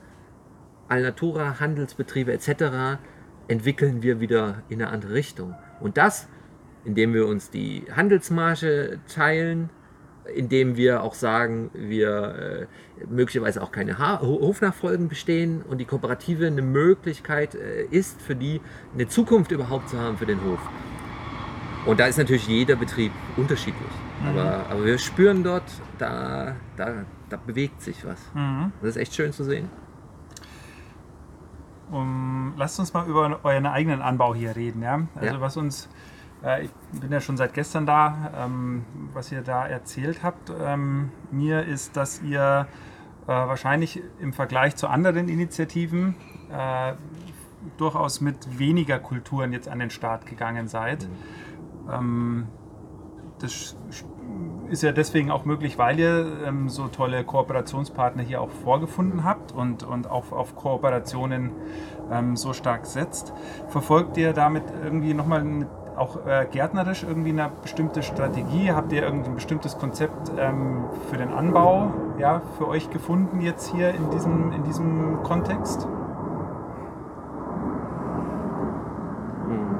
[0.89, 2.99] Alnatura, Handelsbetriebe etc.,
[3.49, 5.55] entwickeln wir wieder in eine andere Richtung.
[5.81, 6.29] Und das,
[6.85, 9.71] indem wir uns die Handelsmarge teilen
[10.35, 12.69] indem wir auch sagen, wir
[13.01, 18.37] äh, möglicherweise auch keine ha Hofnachfolgen bestehen und die Kooperative eine Möglichkeit äh, ist, für
[18.37, 18.61] die
[18.95, 20.61] eine Zukunft überhaupt zu haben für den Hof.
[21.85, 23.91] Und da ist natürlich jeder Betrieb unterschiedlich.
[24.21, 24.29] Mhm.
[24.29, 25.65] Aber, aber wir spüren dort,
[25.99, 28.21] da, da, da bewegt sich was.
[28.35, 28.73] Mhm.
[28.81, 29.69] Das ist echt schön zu sehen.
[31.91, 34.83] Um, lasst uns mal über euren eigenen Anbau hier reden.
[34.83, 35.07] Ja?
[35.15, 35.41] Also ja.
[35.41, 35.89] was uns
[36.63, 38.33] ich bin ja schon seit gestern da.
[38.37, 42.67] Ähm, was ihr da erzählt habt ähm, mir ist, dass ihr
[43.27, 46.17] äh, wahrscheinlich im Vergleich zu anderen Initiativen
[46.51, 46.95] äh,
[47.77, 51.09] durchaus mit weniger Kulturen jetzt an den Start gegangen seid.
[51.09, 51.93] Mhm.
[51.93, 52.47] Ähm,
[53.39, 53.77] das
[54.69, 59.53] ist ja deswegen auch möglich, weil ihr ähm, so tolle Kooperationspartner hier auch vorgefunden habt
[59.53, 61.51] und, und auch auf Kooperationen
[62.11, 63.33] ähm, so stark setzt.
[63.69, 68.73] Verfolgt ihr damit irgendwie nochmal mit auch äh, gärtnerisch irgendwie eine bestimmte Strategie?
[68.73, 73.91] Habt ihr irgendein bestimmtes Konzept ähm, für den Anbau ja, für euch gefunden jetzt hier
[73.91, 75.87] in diesem, in diesem Kontext?
[79.49, 79.77] Hm.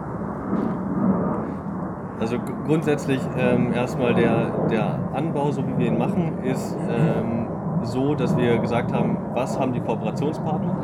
[2.21, 7.47] Also grundsätzlich ähm, erstmal der, der Anbau, so wie wir ihn machen, ist ähm,
[7.83, 10.77] so, dass wir gesagt haben, was haben die Kooperationspartner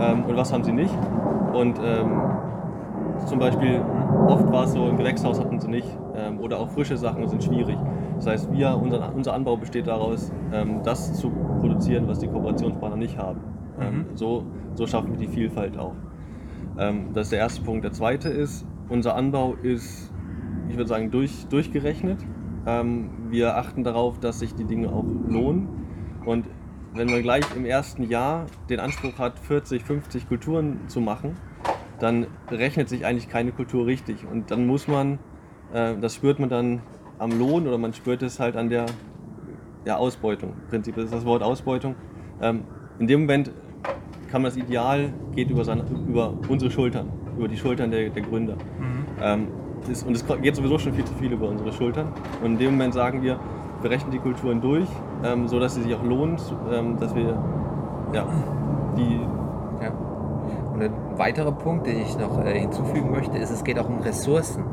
[0.00, 0.94] ähm, und was haben sie nicht.
[1.52, 2.20] Und ähm,
[3.26, 3.82] zum Beispiel,
[4.26, 7.42] oft war es so, ein Gewächshaus hatten sie nicht ähm, oder auch frische Sachen sind
[7.42, 7.76] schwierig.
[8.16, 12.96] Das heißt, wir, unser, unser Anbau besteht daraus, ähm, das zu produzieren, was die Kooperationspartner
[12.96, 13.40] nicht haben.
[13.80, 14.06] Ähm, mhm.
[14.14, 15.94] so, so schaffen wir die Vielfalt auch.
[16.78, 17.84] Ähm, das ist der erste Punkt.
[17.84, 20.12] Der zweite ist, unser Anbau ist,
[20.68, 22.18] ich würde sagen, durch, durchgerechnet.
[22.66, 25.68] Ähm, wir achten darauf, dass sich die Dinge auch lohnen.
[26.24, 26.46] Und
[26.94, 31.36] wenn man gleich im ersten Jahr den Anspruch hat, 40, 50 Kulturen zu machen,
[31.98, 34.26] dann rechnet sich eigentlich keine Kultur richtig.
[34.30, 35.18] Und dann muss man,
[35.72, 36.82] äh, das spürt man dann
[37.18, 38.86] am Lohn oder man spürt es halt an der
[39.84, 40.50] ja, Ausbeutung.
[40.50, 41.94] Im Prinzip ist das Wort Ausbeutung.
[42.40, 42.64] Ähm,
[42.98, 43.50] in dem Moment
[44.30, 48.22] kann man das Ideal geht über, seine, über unsere Schultern, über die Schultern der, der
[48.22, 48.54] Gründer.
[48.54, 49.06] Mhm.
[49.20, 49.48] Ähm,
[49.90, 52.12] ist, und es geht sowieso schon viel zu viel über unsere Schultern.
[52.42, 53.40] Und in dem Moment sagen wir,
[53.80, 54.88] wir rechnen die Kulturen durch,
[55.24, 56.36] ähm, sodass sie sich auch lohnen,
[56.70, 57.42] ähm, dass wir
[58.12, 58.26] ja,
[58.96, 59.20] die
[60.82, 64.64] ein weiterer Punkt, den ich noch äh, hinzufügen möchte, ist, es geht auch um Ressourcen.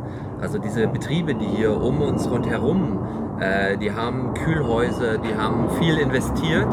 [0.42, 3.00] Also diese Betriebe, die hier um uns rundherum,
[3.40, 6.68] äh, die haben Kühlhäuser, die haben viel investiert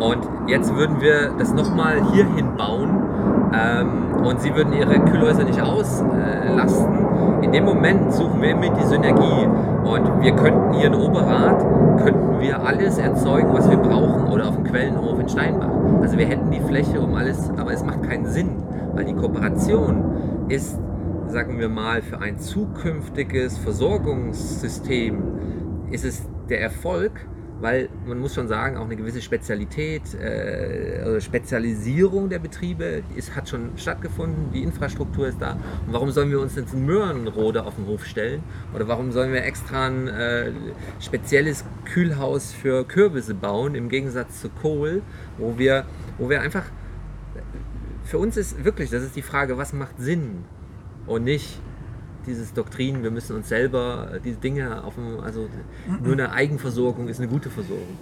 [0.00, 3.02] und jetzt würden wir das nochmal hier hinbauen
[3.54, 7.42] ähm, und sie würden ihre Kühlhäuser nicht auslasten.
[7.42, 9.46] In dem Moment suchen wir immer die Synergie
[9.84, 11.60] und wir könnten hier in Oberrat,
[12.02, 15.70] könnten wir alles erzeugen, was wir brauchen oder auf dem Quellenhof in Steinbach.
[16.00, 18.62] Also wir hätten die Fläche um alles, aber es macht keinen Sinn,
[18.94, 20.04] weil die Kooperation
[20.48, 20.78] ist,
[21.28, 25.22] sagen wir mal, für ein zukünftiges Versorgungssystem
[25.90, 27.12] ist es der Erfolg,
[27.62, 33.36] weil man muss schon sagen, auch eine gewisse Spezialität äh, oder Spezialisierung der Betriebe ist,
[33.36, 35.52] hat schon stattgefunden, die Infrastruktur ist da.
[35.86, 38.42] Und warum sollen wir uns jetzt ein Möhrenrode auf den Hof stellen?
[38.74, 40.50] Oder warum sollen wir extra ein äh,
[40.98, 45.00] spezielles Kühlhaus für Kürbisse bauen, im Gegensatz zu Kohl,
[45.38, 45.84] wo wir,
[46.18, 46.64] wo wir einfach,
[48.02, 50.44] für uns ist wirklich, das ist die Frage, was macht Sinn
[51.06, 51.60] und nicht,
[52.26, 55.48] dieses Doktrin, wir müssen uns selber äh, diese Dinge auf dem, also
[56.02, 57.96] nur eine Eigenversorgung ist eine gute Versorgung.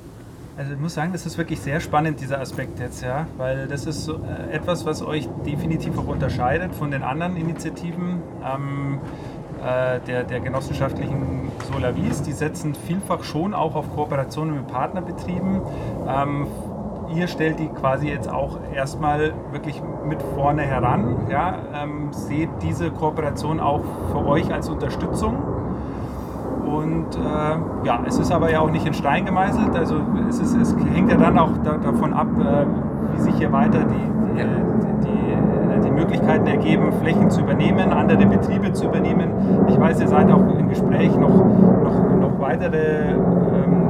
[0.56, 3.86] Also ich muss sagen, das ist wirklich sehr spannend, dieser Aspekt jetzt, ja, weil das
[3.86, 8.98] ist so, äh, etwas, was euch definitiv auch unterscheidet von den anderen Initiativen ähm,
[9.60, 12.22] äh, der, der genossenschaftlichen Solavis.
[12.22, 15.60] Die setzen vielfach schon auch auf Kooperationen mit Partnerbetrieben.
[16.08, 16.46] Ähm,
[17.14, 21.26] ihr stellt die quasi jetzt auch erstmal wirklich mit vorne heran.
[21.30, 21.54] Ja?
[21.74, 25.36] Ähm, seht diese Kooperation auch für euch als Unterstützung.
[26.64, 29.74] Und äh, ja, es ist aber ja auch nicht in Stein gemeißelt.
[29.74, 29.96] Also
[30.28, 32.66] es, ist, es hängt ja dann auch da, davon ab, äh,
[33.14, 38.72] wie sich hier weiter die, die, die, die, Möglichkeiten ergeben, Flächen zu übernehmen, andere Betriebe
[38.72, 39.30] zu übernehmen.
[39.68, 43.89] Ich weiß, ihr seid auch im Gespräch noch, noch, noch weitere ähm,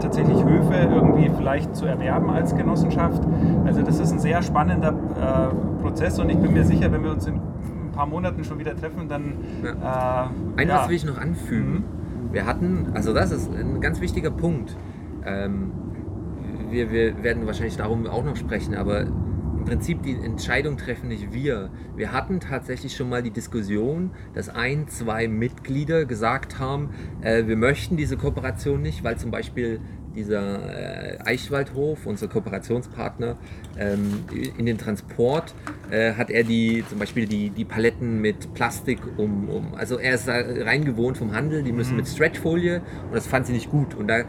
[0.00, 3.22] tatsächlich Höfe irgendwie vielleicht zu erwerben als Genossenschaft.
[3.64, 7.12] Also das ist ein sehr spannender äh, Prozess und ich bin mir sicher, wenn wir
[7.12, 9.34] uns in ein paar Monaten schon wieder treffen, dann...
[9.62, 10.30] Ja.
[10.56, 10.88] Äh, Eines ja.
[10.88, 11.72] will ich noch anfügen.
[11.72, 12.32] Mhm.
[12.32, 14.76] Wir hatten, also das ist ein ganz wichtiger Punkt.
[15.24, 15.72] Ähm,
[16.70, 19.04] wir, wir werden wahrscheinlich darum auch noch sprechen, aber
[19.60, 21.70] im Prinzip die Entscheidung treffen nicht wir.
[21.94, 27.56] Wir hatten tatsächlich schon mal die Diskussion, dass ein, zwei Mitglieder gesagt haben, äh, wir
[27.56, 29.80] möchten diese Kooperation nicht, weil zum Beispiel
[30.14, 33.36] dieser äh, Eichwaldhof, unser Kooperationspartner,
[33.78, 34.24] ähm,
[34.56, 35.54] in den Transport
[35.90, 40.14] äh, hat er die zum Beispiel die, die Paletten mit Plastik um, um also er
[40.14, 43.70] ist da rein gewohnt vom Handel, die müssen mit Stretchfolie und das fand sie nicht
[43.70, 44.24] gut und da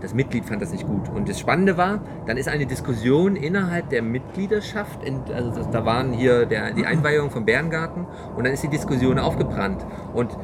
[0.00, 1.08] das Mitglied fand das nicht gut.
[1.14, 5.00] Und das Spannende war, dann ist eine Diskussion innerhalb der Mitgliedschaft,
[5.34, 9.18] also das, da waren hier der, die Einweihung vom Bärengarten und dann ist die Diskussion
[9.18, 9.84] aufgebrannt.
[10.14, 10.36] Und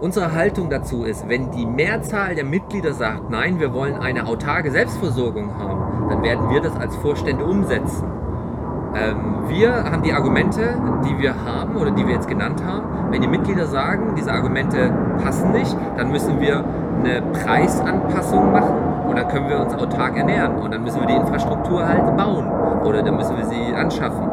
[0.00, 4.70] unsere Haltung dazu ist, wenn die Mehrzahl der Mitglieder sagt, nein, wir wollen eine autarke
[4.70, 8.04] Selbstversorgung haben, dann werden wir das als Vorstände umsetzen.
[8.94, 10.74] Ähm, wir haben die Argumente,
[11.06, 13.12] die wir haben oder die wir jetzt genannt haben.
[13.12, 14.92] Wenn die Mitglieder sagen, diese Argumente
[15.22, 16.64] passen nicht, dann müssen wir
[17.06, 21.14] eine Preisanpassung machen und dann können wir uns autark ernähren und dann müssen wir die
[21.14, 22.50] Infrastruktur halt bauen
[22.82, 24.28] oder dann müssen wir sie anschaffen.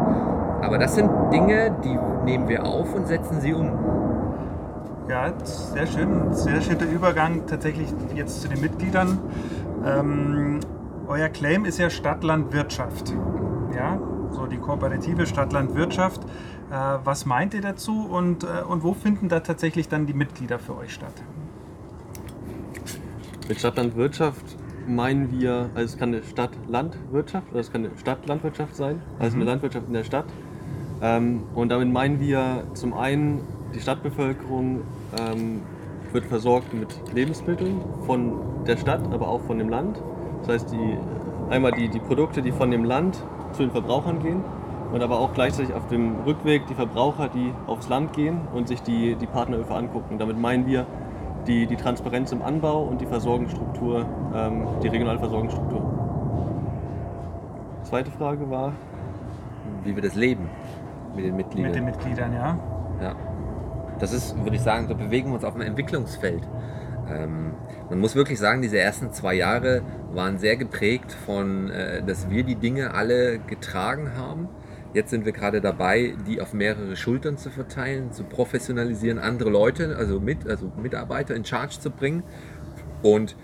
[0.61, 3.71] Aber das sind Dinge, die nehmen wir auf und setzen sie um.
[5.09, 6.33] Ja, sehr schön.
[6.33, 9.19] Sehr schöner Übergang tatsächlich jetzt zu den Mitgliedern.
[9.85, 10.61] Ähm,
[11.07, 13.13] euer Claim ist ja Stadtlandwirtschaft.
[13.75, 13.99] Ja,
[14.31, 16.23] so die kooperative Stadtlandwirtschaft.
[16.23, 20.57] Äh, was meint ihr dazu und, äh, und wo finden da tatsächlich dann die Mitglieder
[20.59, 21.13] für euch statt?
[23.49, 24.45] Mit Stadtlandwirtschaft
[24.87, 29.43] meinen wir, also es kann eine Stadt-Landwirtschaft oder es kann eine Stadtlandwirtschaft sein, also eine
[29.43, 30.25] Landwirtschaft in der Stadt.
[31.01, 33.41] Ähm, und damit meinen wir zum einen,
[33.75, 34.81] die Stadtbevölkerung
[35.19, 35.61] ähm,
[36.13, 38.33] wird versorgt mit Lebensmitteln von
[38.65, 40.01] der Stadt, aber auch von dem Land.
[40.41, 40.97] Das heißt, die,
[41.49, 43.17] einmal die, die Produkte, die von dem Land
[43.51, 44.41] zu den Verbrauchern gehen
[44.93, 48.81] und aber auch gleichzeitig auf dem Rückweg die Verbraucher, die aufs Land gehen und sich
[48.81, 50.17] die, die Partnerhöfe angucken.
[50.17, 50.87] Damit meinen wir
[51.47, 55.81] die, die Transparenz im Anbau und die Versorgungsstruktur, ähm, die regionale Versorgungsstruktur.
[57.83, 58.73] Zweite Frage war,
[59.83, 60.49] Wie wir das leben
[61.15, 61.71] mit den Mitgliedern.
[61.71, 62.57] Mit den Mitgliedern, ja.
[63.01, 63.15] Ja.
[63.99, 66.43] Das ist, würde ich sagen, so bewegen wir uns auf einem Entwicklungsfeld.
[67.09, 67.53] Ähm,
[67.89, 72.43] man muss wirklich sagen, diese ersten zwei Jahre waren sehr geprägt von, äh, dass wir
[72.43, 74.49] die Dinge alle getragen haben.
[74.93, 79.95] Jetzt sind wir gerade dabei, die auf mehrere Schultern zu verteilen, zu professionalisieren, andere Leute,
[79.97, 82.23] also, mit, also Mitarbeiter in Charge zu bringen.
[83.01, 83.35] Und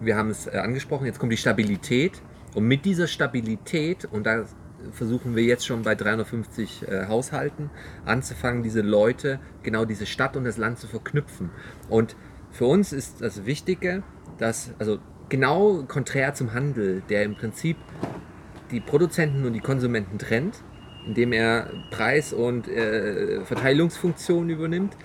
[0.00, 2.22] wir haben es äh, angesprochen, jetzt kommt die Stabilität.
[2.54, 4.44] Und mit dieser Stabilität, und da
[4.92, 7.70] versuchen wir jetzt schon bei 350 äh, Haushalten
[8.06, 11.50] anzufangen, diese Leute, genau diese Stadt und das Land zu verknüpfen.
[11.90, 12.16] Und
[12.50, 14.02] für uns ist das Wichtige,
[14.38, 14.98] dass, also
[15.28, 17.76] genau konträr zum Handel, der im Prinzip
[18.74, 20.62] die Produzenten und die Konsumenten trennt,
[21.06, 24.96] indem er Preis- und äh, Verteilungsfunktionen übernimmt,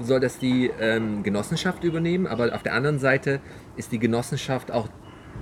[0.00, 3.40] soll das die ähm, Genossenschaft übernehmen, aber auf der anderen Seite
[3.76, 4.88] ist die Genossenschaft auch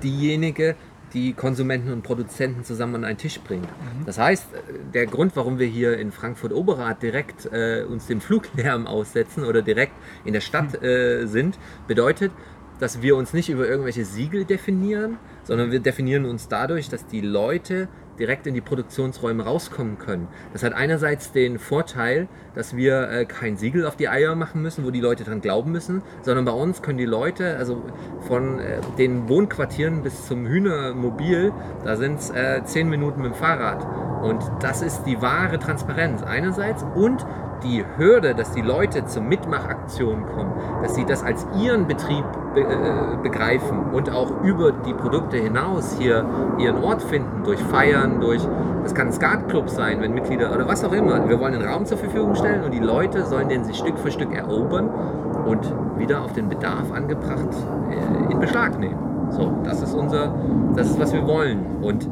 [0.03, 0.75] diejenige,
[1.14, 3.69] die Konsumenten und Produzenten zusammen an einen Tisch bringt.
[4.05, 4.47] Das heißt,
[4.93, 9.95] der Grund, warum wir hier in Frankfurt-Oberrad direkt äh, uns dem Fluglärm aussetzen oder direkt
[10.25, 12.33] in der Stadt äh, sind, bedeutet,
[12.79, 17.21] dass wir uns nicht über irgendwelche Siegel definieren, sondern wir definieren uns dadurch, dass die
[17.21, 17.88] Leute
[18.19, 20.29] direkt in die Produktionsräume rauskommen können.
[20.53, 24.85] Das hat einerseits den Vorteil, dass wir äh, kein Siegel auf die Eier machen müssen,
[24.85, 27.83] wo die Leute dran glauben müssen, sondern bei uns können die Leute, also
[28.27, 31.53] von äh, den Wohnquartieren bis zum Hühnermobil,
[31.85, 33.87] da sind es äh, zehn Minuten mit dem Fahrrad.
[34.23, 37.25] Und das ist die wahre Transparenz einerseits und
[37.62, 42.61] die Hürde, dass die Leute zur Mitmachaktion kommen, dass sie das als ihren Betrieb be
[42.61, 46.25] äh, begreifen und auch über die Produkte hinaus hier
[46.59, 48.47] ihren Ort finden, durch Feiern, durch,
[48.83, 51.29] das kann ein Skatclub sein, wenn Mitglieder oder was auch immer.
[51.29, 54.11] Wir wollen einen Raum zur Verfügung stellen und die Leute sollen den sich Stück für
[54.11, 54.88] Stück erobern
[55.47, 57.49] und wieder auf den Bedarf angebracht
[57.90, 58.99] äh, in Beschlag nehmen.
[59.31, 60.35] So, das ist unser,
[60.75, 62.09] das ist was wir wollen und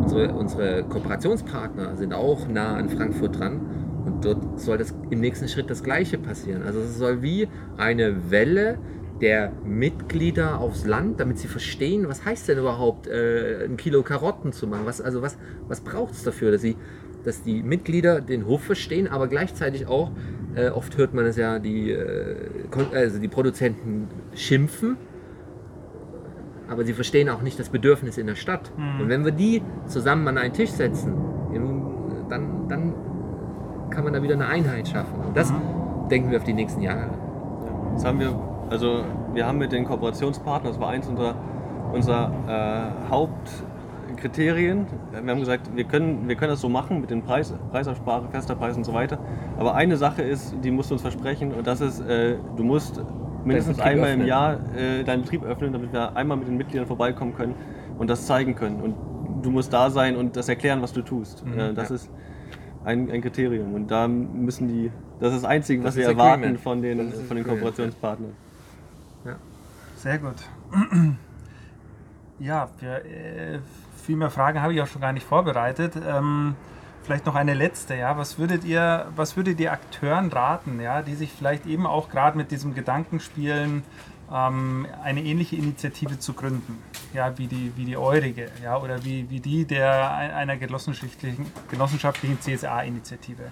[0.00, 3.60] Unsere, unsere Kooperationspartner sind auch nah an Frankfurt dran
[4.04, 6.62] und dort soll das im nächsten Schritt das Gleiche passieren.
[6.62, 8.78] Also es soll wie eine Welle
[9.20, 14.52] der Mitglieder aufs Land, damit sie verstehen, was heißt denn überhaupt, äh, ein Kilo Karotten
[14.52, 14.82] zu machen.
[14.86, 15.36] Was, also was,
[15.68, 16.76] was braucht es dafür, dass, sie,
[17.24, 20.10] dass die Mitglieder den Hof verstehen, aber gleichzeitig auch,
[20.54, 22.36] äh, oft hört man es ja, die, äh,
[22.92, 24.96] also die Produzenten schimpfen
[26.68, 28.70] aber sie verstehen auch nicht das Bedürfnis in der Stadt.
[29.00, 31.16] Und wenn wir die zusammen an einen Tisch setzen,
[32.28, 32.94] dann, dann
[34.00, 35.14] kann man da wieder eine Einheit schaffen.
[35.26, 35.52] Und das
[36.10, 37.10] denken wir auf die nächsten Jahre.
[37.92, 38.34] Das haben wir,
[38.70, 41.34] also wir haben mit den Kooperationspartnern, das war eins unserer,
[41.92, 44.86] unserer äh, Hauptkriterien.
[45.12, 48.54] Wir haben gesagt, wir können, wir können das so machen mit den Preis, Preisabsprache, fester
[48.54, 49.18] Preis und so weiter.
[49.58, 53.02] Aber eine Sache ist, die musst du uns versprechen und das ist, äh, du musst
[53.44, 54.26] mindestens einmal im öffnen.
[54.28, 57.54] Jahr äh, deinen Betrieb öffnen, damit wir einmal mit den Mitgliedern vorbeikommen können
[57.98, 58.80] und das zeigen können.
[58.80, 58.94] Und
[59.42, 61.44] du musst da sein und das erklären, was du tust.
[61.44, 61.96] Mhm, Äh, das ja.
[61.96, 62.10] ist
[62.84, 63.74] ein, ein Kriterium.
[63.74, 66.60] Und da müssen die, das ist das Einzige, was Das wir erwarten Agreement.
[66.60, 68.32] von den, von den Kooperationspartnern.
[69.96, 70.36] Sehr gut.
[72.42, 73.58] Ja, für, äh,
[74.02, 75.92] viel mehr Fragen habe ich auch schon gar nicht vorbereitet.
[76.08, 76.54] Ähm,
[77.02, 78.16] vielleicht noch eine letzte, ja.
[78.16, 82.38] Was würdet ihr, was würdet ihr Akteuren raten, ja, die sich vielleicht eben auch gerade
[82.38, 83.82] mit diesem Gedankenspielen
[84.32, 86.78] ähm, eine ähnliche Initiative zu gründen,
[87.12, 91.46] ja, wie die, wie die eurige, ja, oder wie, wie die der ein- einer genossenschaftlichen,
[91.70, 93.50] genossenschaftlichen CSA-Initiative.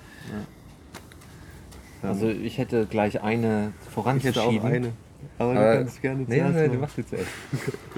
[2.03, 4.43] Also ich hätte gleich eine Ich voranzuschieben.
[4.43, 4.93] hätte auch eine.
[5.39, 6.81] Aber du Aber- kannst gerne Nee, zuerst nee, du machen.
[6.81, 7.29] machst jetzt zuerst.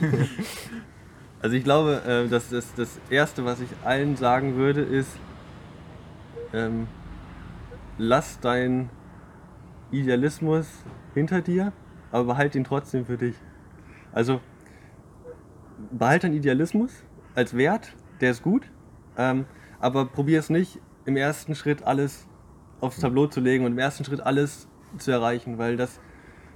[1.42, 5.08] Also ich glaube, äh, dass das, das Erste, was ich allen sagen würde, ist,
[6.52, 6.86] ähm,
[7.96, 8.90] lass deinen
[9.90, 10.66] Idealismus
[11.14, 11.72] hinter dir,
[12.10, 13.36] aber behalt ihn trotzdem für dich.
[14.12, 14.40] Also
[15.90, 17.04] behalt deinen Idealismus
[17.34, 18.70] als Wert, der ist gut,
[19.16, 19.46] ähm,
[19.78, 22.26] aber probier es nicht im ersten Schritt alles
[22.80, 26.00] aufs Tableau zu legen und im ersten Schritt alles zu erreichen, weil das,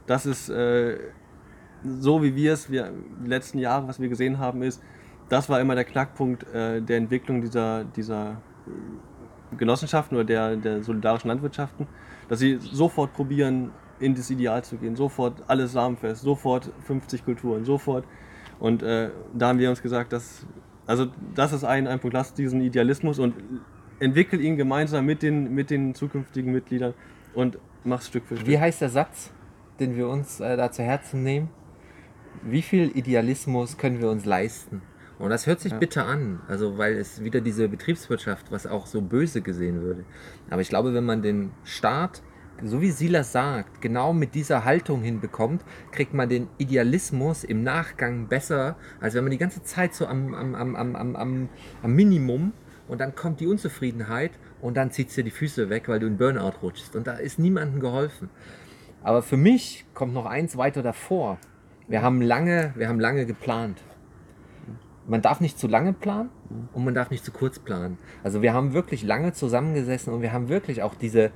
[0.06, 0.98] das ist äh,
[1.84, 2.82] so wie wir es, die
[3.24, 4.82] letzten Jahre, was wir gesehen haben, ist,
[5.28, 8.40] das war immer der Knackpunkt äh, der Entwicklung dieser, dieser
[9.56, 11.86] Genossenschaften oder der, der solidarischen Landwirtschaften,
[12.28, 13.70] dass sie sofort probieren,
[14.00, 18.04] in das Ideal zu gehen, sofort alles samenfest, sofort 50 Kulturen, sofort.
[18.58, 20.46] Und äh, da haben wir uns gesagt, dass,
[20.86, 23.34] also das ist ein, ein Punkt, lass diesen Idealismus und
[24.00, 26.94] entwickel ihn gemeinsam mit den, mit den zukünftigen Mitgliedern
[27.34, 28.48] und mach's Stück für Stück.
[28.48, 29.32] Wie heißt der Satz,
[29.80, 31.48] den wir uns äh, da zu Herzen nehmen?
[32.42, 34.82] Wie viel Idealismus können wir uns leisten?
[35.18, 35.78] Und das hört sich Ja.
[35.78, 40.04] bitter an, also weil es wieder diese Betriebswirtschaft, was auch so böse gesehen würde.
[40.50, 42.22] Aber ich glaube, wenn man den Staat,
[42.62, 48.28] so wie Silas sagt, genau mit dieser Haltung hinbekommt, kriegt man den Idealismus im Nachgang
[48.28, 51.48] besser, als wenn man die ganze Zeit so am, am, am, am, am,
[51.82, 52.52] am, Minimum
[52.86, 56.16] und dann kommt die Unzufriedenheit und dann zieht dir die Füße weg, weil du in
[56.16, 56.96] Burnout rutschst.
[56.96, 58.30] Und da ist niemandem geholfen.
[59.02, 61.38] Aber für mich kommt noch eins weiter davor.
[61.88, 63.82] Wir haben lange, wir haben lange geplant.
[65.06, 66.30] Man darf nicht zu lange planen
[66.72, 67.98] und man darf nicht zu kurz planen.
[68.22, 71.30] Also wir haben wirklich lange zusammengesessen und wir haben wirklich auch diese,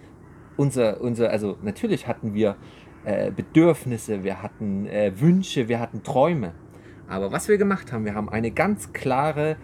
[0.58, 2.56] unser, unser also natürlich hatten wir
[3.04, 6.52] äh, Bedürfnisse, wir hatten äh, Wünsche, wir hatten Träume.
[7.08, 9.56] Aber was wir gemacht haben, wir haben eine ganz klare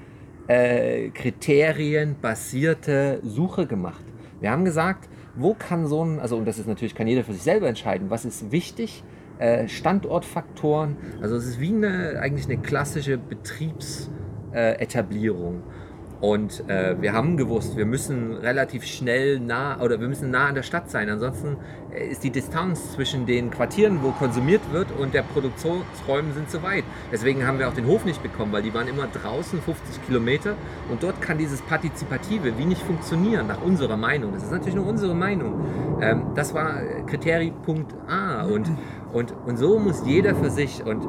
[0.47, 4.05] äh, kriterienbasierte Suche gemacht.
[4.41, 7.35] Wir haben gesagt, wo kann so ein, also und das ist natürlich, kann jeder für
[7.35, 9.05] sich selber entscheiden, was ist wichtig,
[9.39, 15.57] äh, Standortfaktoren, also es ist wie eine, eigentlich eine klassische Betriebsetablierung.
[15.57, 15.84] Äh.
[16.25, 20.55] Und äh, wir haben gewusst, wir müssen relativ schnell nah oder wir müssen nah an
[20.55, 21.11] der Stadt sein.
[21.11, 21.59] Ansonsten
[21.93, 26.63] äh, ist die Distanz zwischen den Quartieren, wo konsumiert wird, und der Produktionsräumen sind zu
[26.63, 26.85] weit.
[27.13, 30.55] Deswegen haben wir auch den Hof nicht bekommen, weil die waren immer draußen 50 Kilometer
[30.91, 34.33] und dort kann dieses Partizipative wie nicht funktionieren, nach unserer Meinung.
[34.33, 36.01] Das ist natürlich nur unsere Meinung.
[36.01, 38.71] Ähm, das war Kriterienpunkt A und,
[39.13, 41.07] und, und so muss jeder für sich und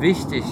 [0.00, 0.42] wichtig,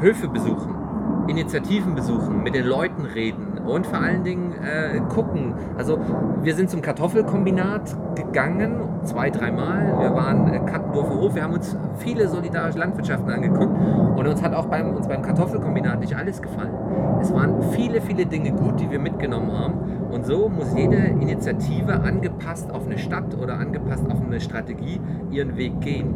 [0.00, 0.83] Höfe besuchen,
[1.28, 5.54] Initiativen besuchen, mit den Leuten reden und vor allen Dingen äh, gucken.
[5.76, 5.98] Also
[6.42, 9.98] wir sind zum Kartoffelkombinat gegangen, zwei, dreimal.
[10.00, 13.74] Wir waren äh, Kattendorfer Hof, wir haben uns viele solidarische Landwirtschaften angeguckt
[14.16, 16.74] und uns hat auch beim, uns beim Kartoffelkombinat nicht alles gefallen.
[17.20, 19.74] Es waren viele, viele Dinge gut, die wir mitgenommen haben
[20.10, 25.00] und so muss jede Initiative angepasst auf eine Stadt oder angepasst auf eine Strategie
[25.30, 26.14] ihren Weg gehen.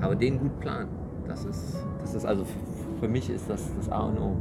[0.00, 0.88] Aber den gut planen.
[1.26, 2.44] Das ist, das ist also
[3.00, 4.36] für mich ist das das A und O.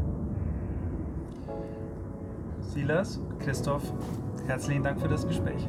[2.59, 3.93] Silas, Christoph,
[4.45, 5.65] herzlichen Dank für das Gespräch.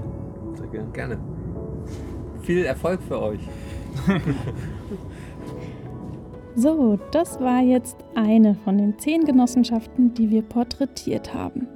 [0.54, 0.88] Sehr gerne.
[0.92, 1.18] Gerne.
[2.42, 3.40] Viel Erfolg für euch.
[6.56, 11.68] So, das war jetzt eine von den zehn Genossenschaften, die wir porträtiert haben.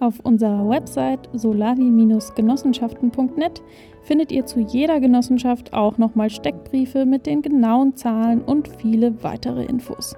[0.00, 3.62] Auf unserer Website solavi-genossenschaften.net
[4.02, 9.66] findet ihr zu jeder Genossenschaft auch nochmal Steckbriefe mit den genauen Zahlen und viele weitere
[9.66, 10.16] Infos.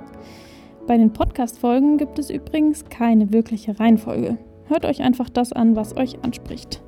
[0.87, 4.39] Bei den Podcast-Folgen gibt es übrigens keine wirkliche Reihenfolge.
[4.67, 6.83] Hört euch einfach das an, was euch anspricht.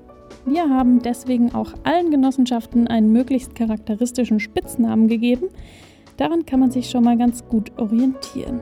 [0.47, 5.49] Wir haben deswegen auch allen Genossenschaften einen möglichst charakteristischen Spitznamen gegeben,
[6.17, 8.61] Daran kann man sich schon mal ganz gut orientieren.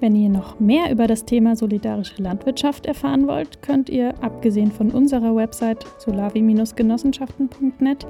[0.00, 4.92] Wenn ihr noch mehr über das Thema solidarische Landwirtschaft erfahren wollt, könnt ihr, abgesehen von
[4.92, 8.06] unserer Website solavi-genossenschaften.net,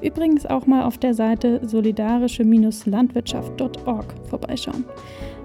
[0.00, 4.84] übrigens auch mal auf der Seite solidarische-landwirtschaft.org vorbeischauen.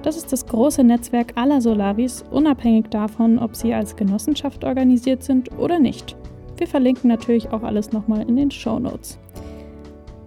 [0.08, 5.52] Das ist das große Netzwerk aller Solavis, unabhängig davon, ob sie als Genossenschaft organisiert sind
[5.60, 6.16] oder nicht.
[6.56, 9.20] Wir verlinken natürlich auch alles nochmal in den Show Notes.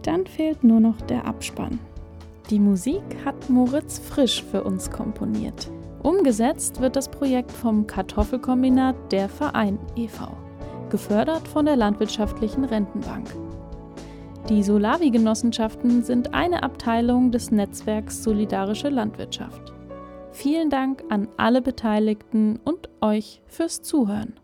[0.02, 1.78] Dann fehlt nur noch der Abspann.
[2.50, 5.70] Die Musik hat Moritz Frisch für uns komponiert.
[6.02, 10.28] Umgesetzt wird das Projekt vom Kartoffelkombinat Der Verein e.V.,
[10.90, 13.34] gefördert von der Landwirtschaftlichen Rentenbank.
[14.48, 19.72] Die Solavi-Genossenschaften sind eine Abteilung des Netzwerks Solidarische Landwirtschaft.
[20.32, 24.39] Vielen Dank an alle Beteiligten und euch fürs Zuhören.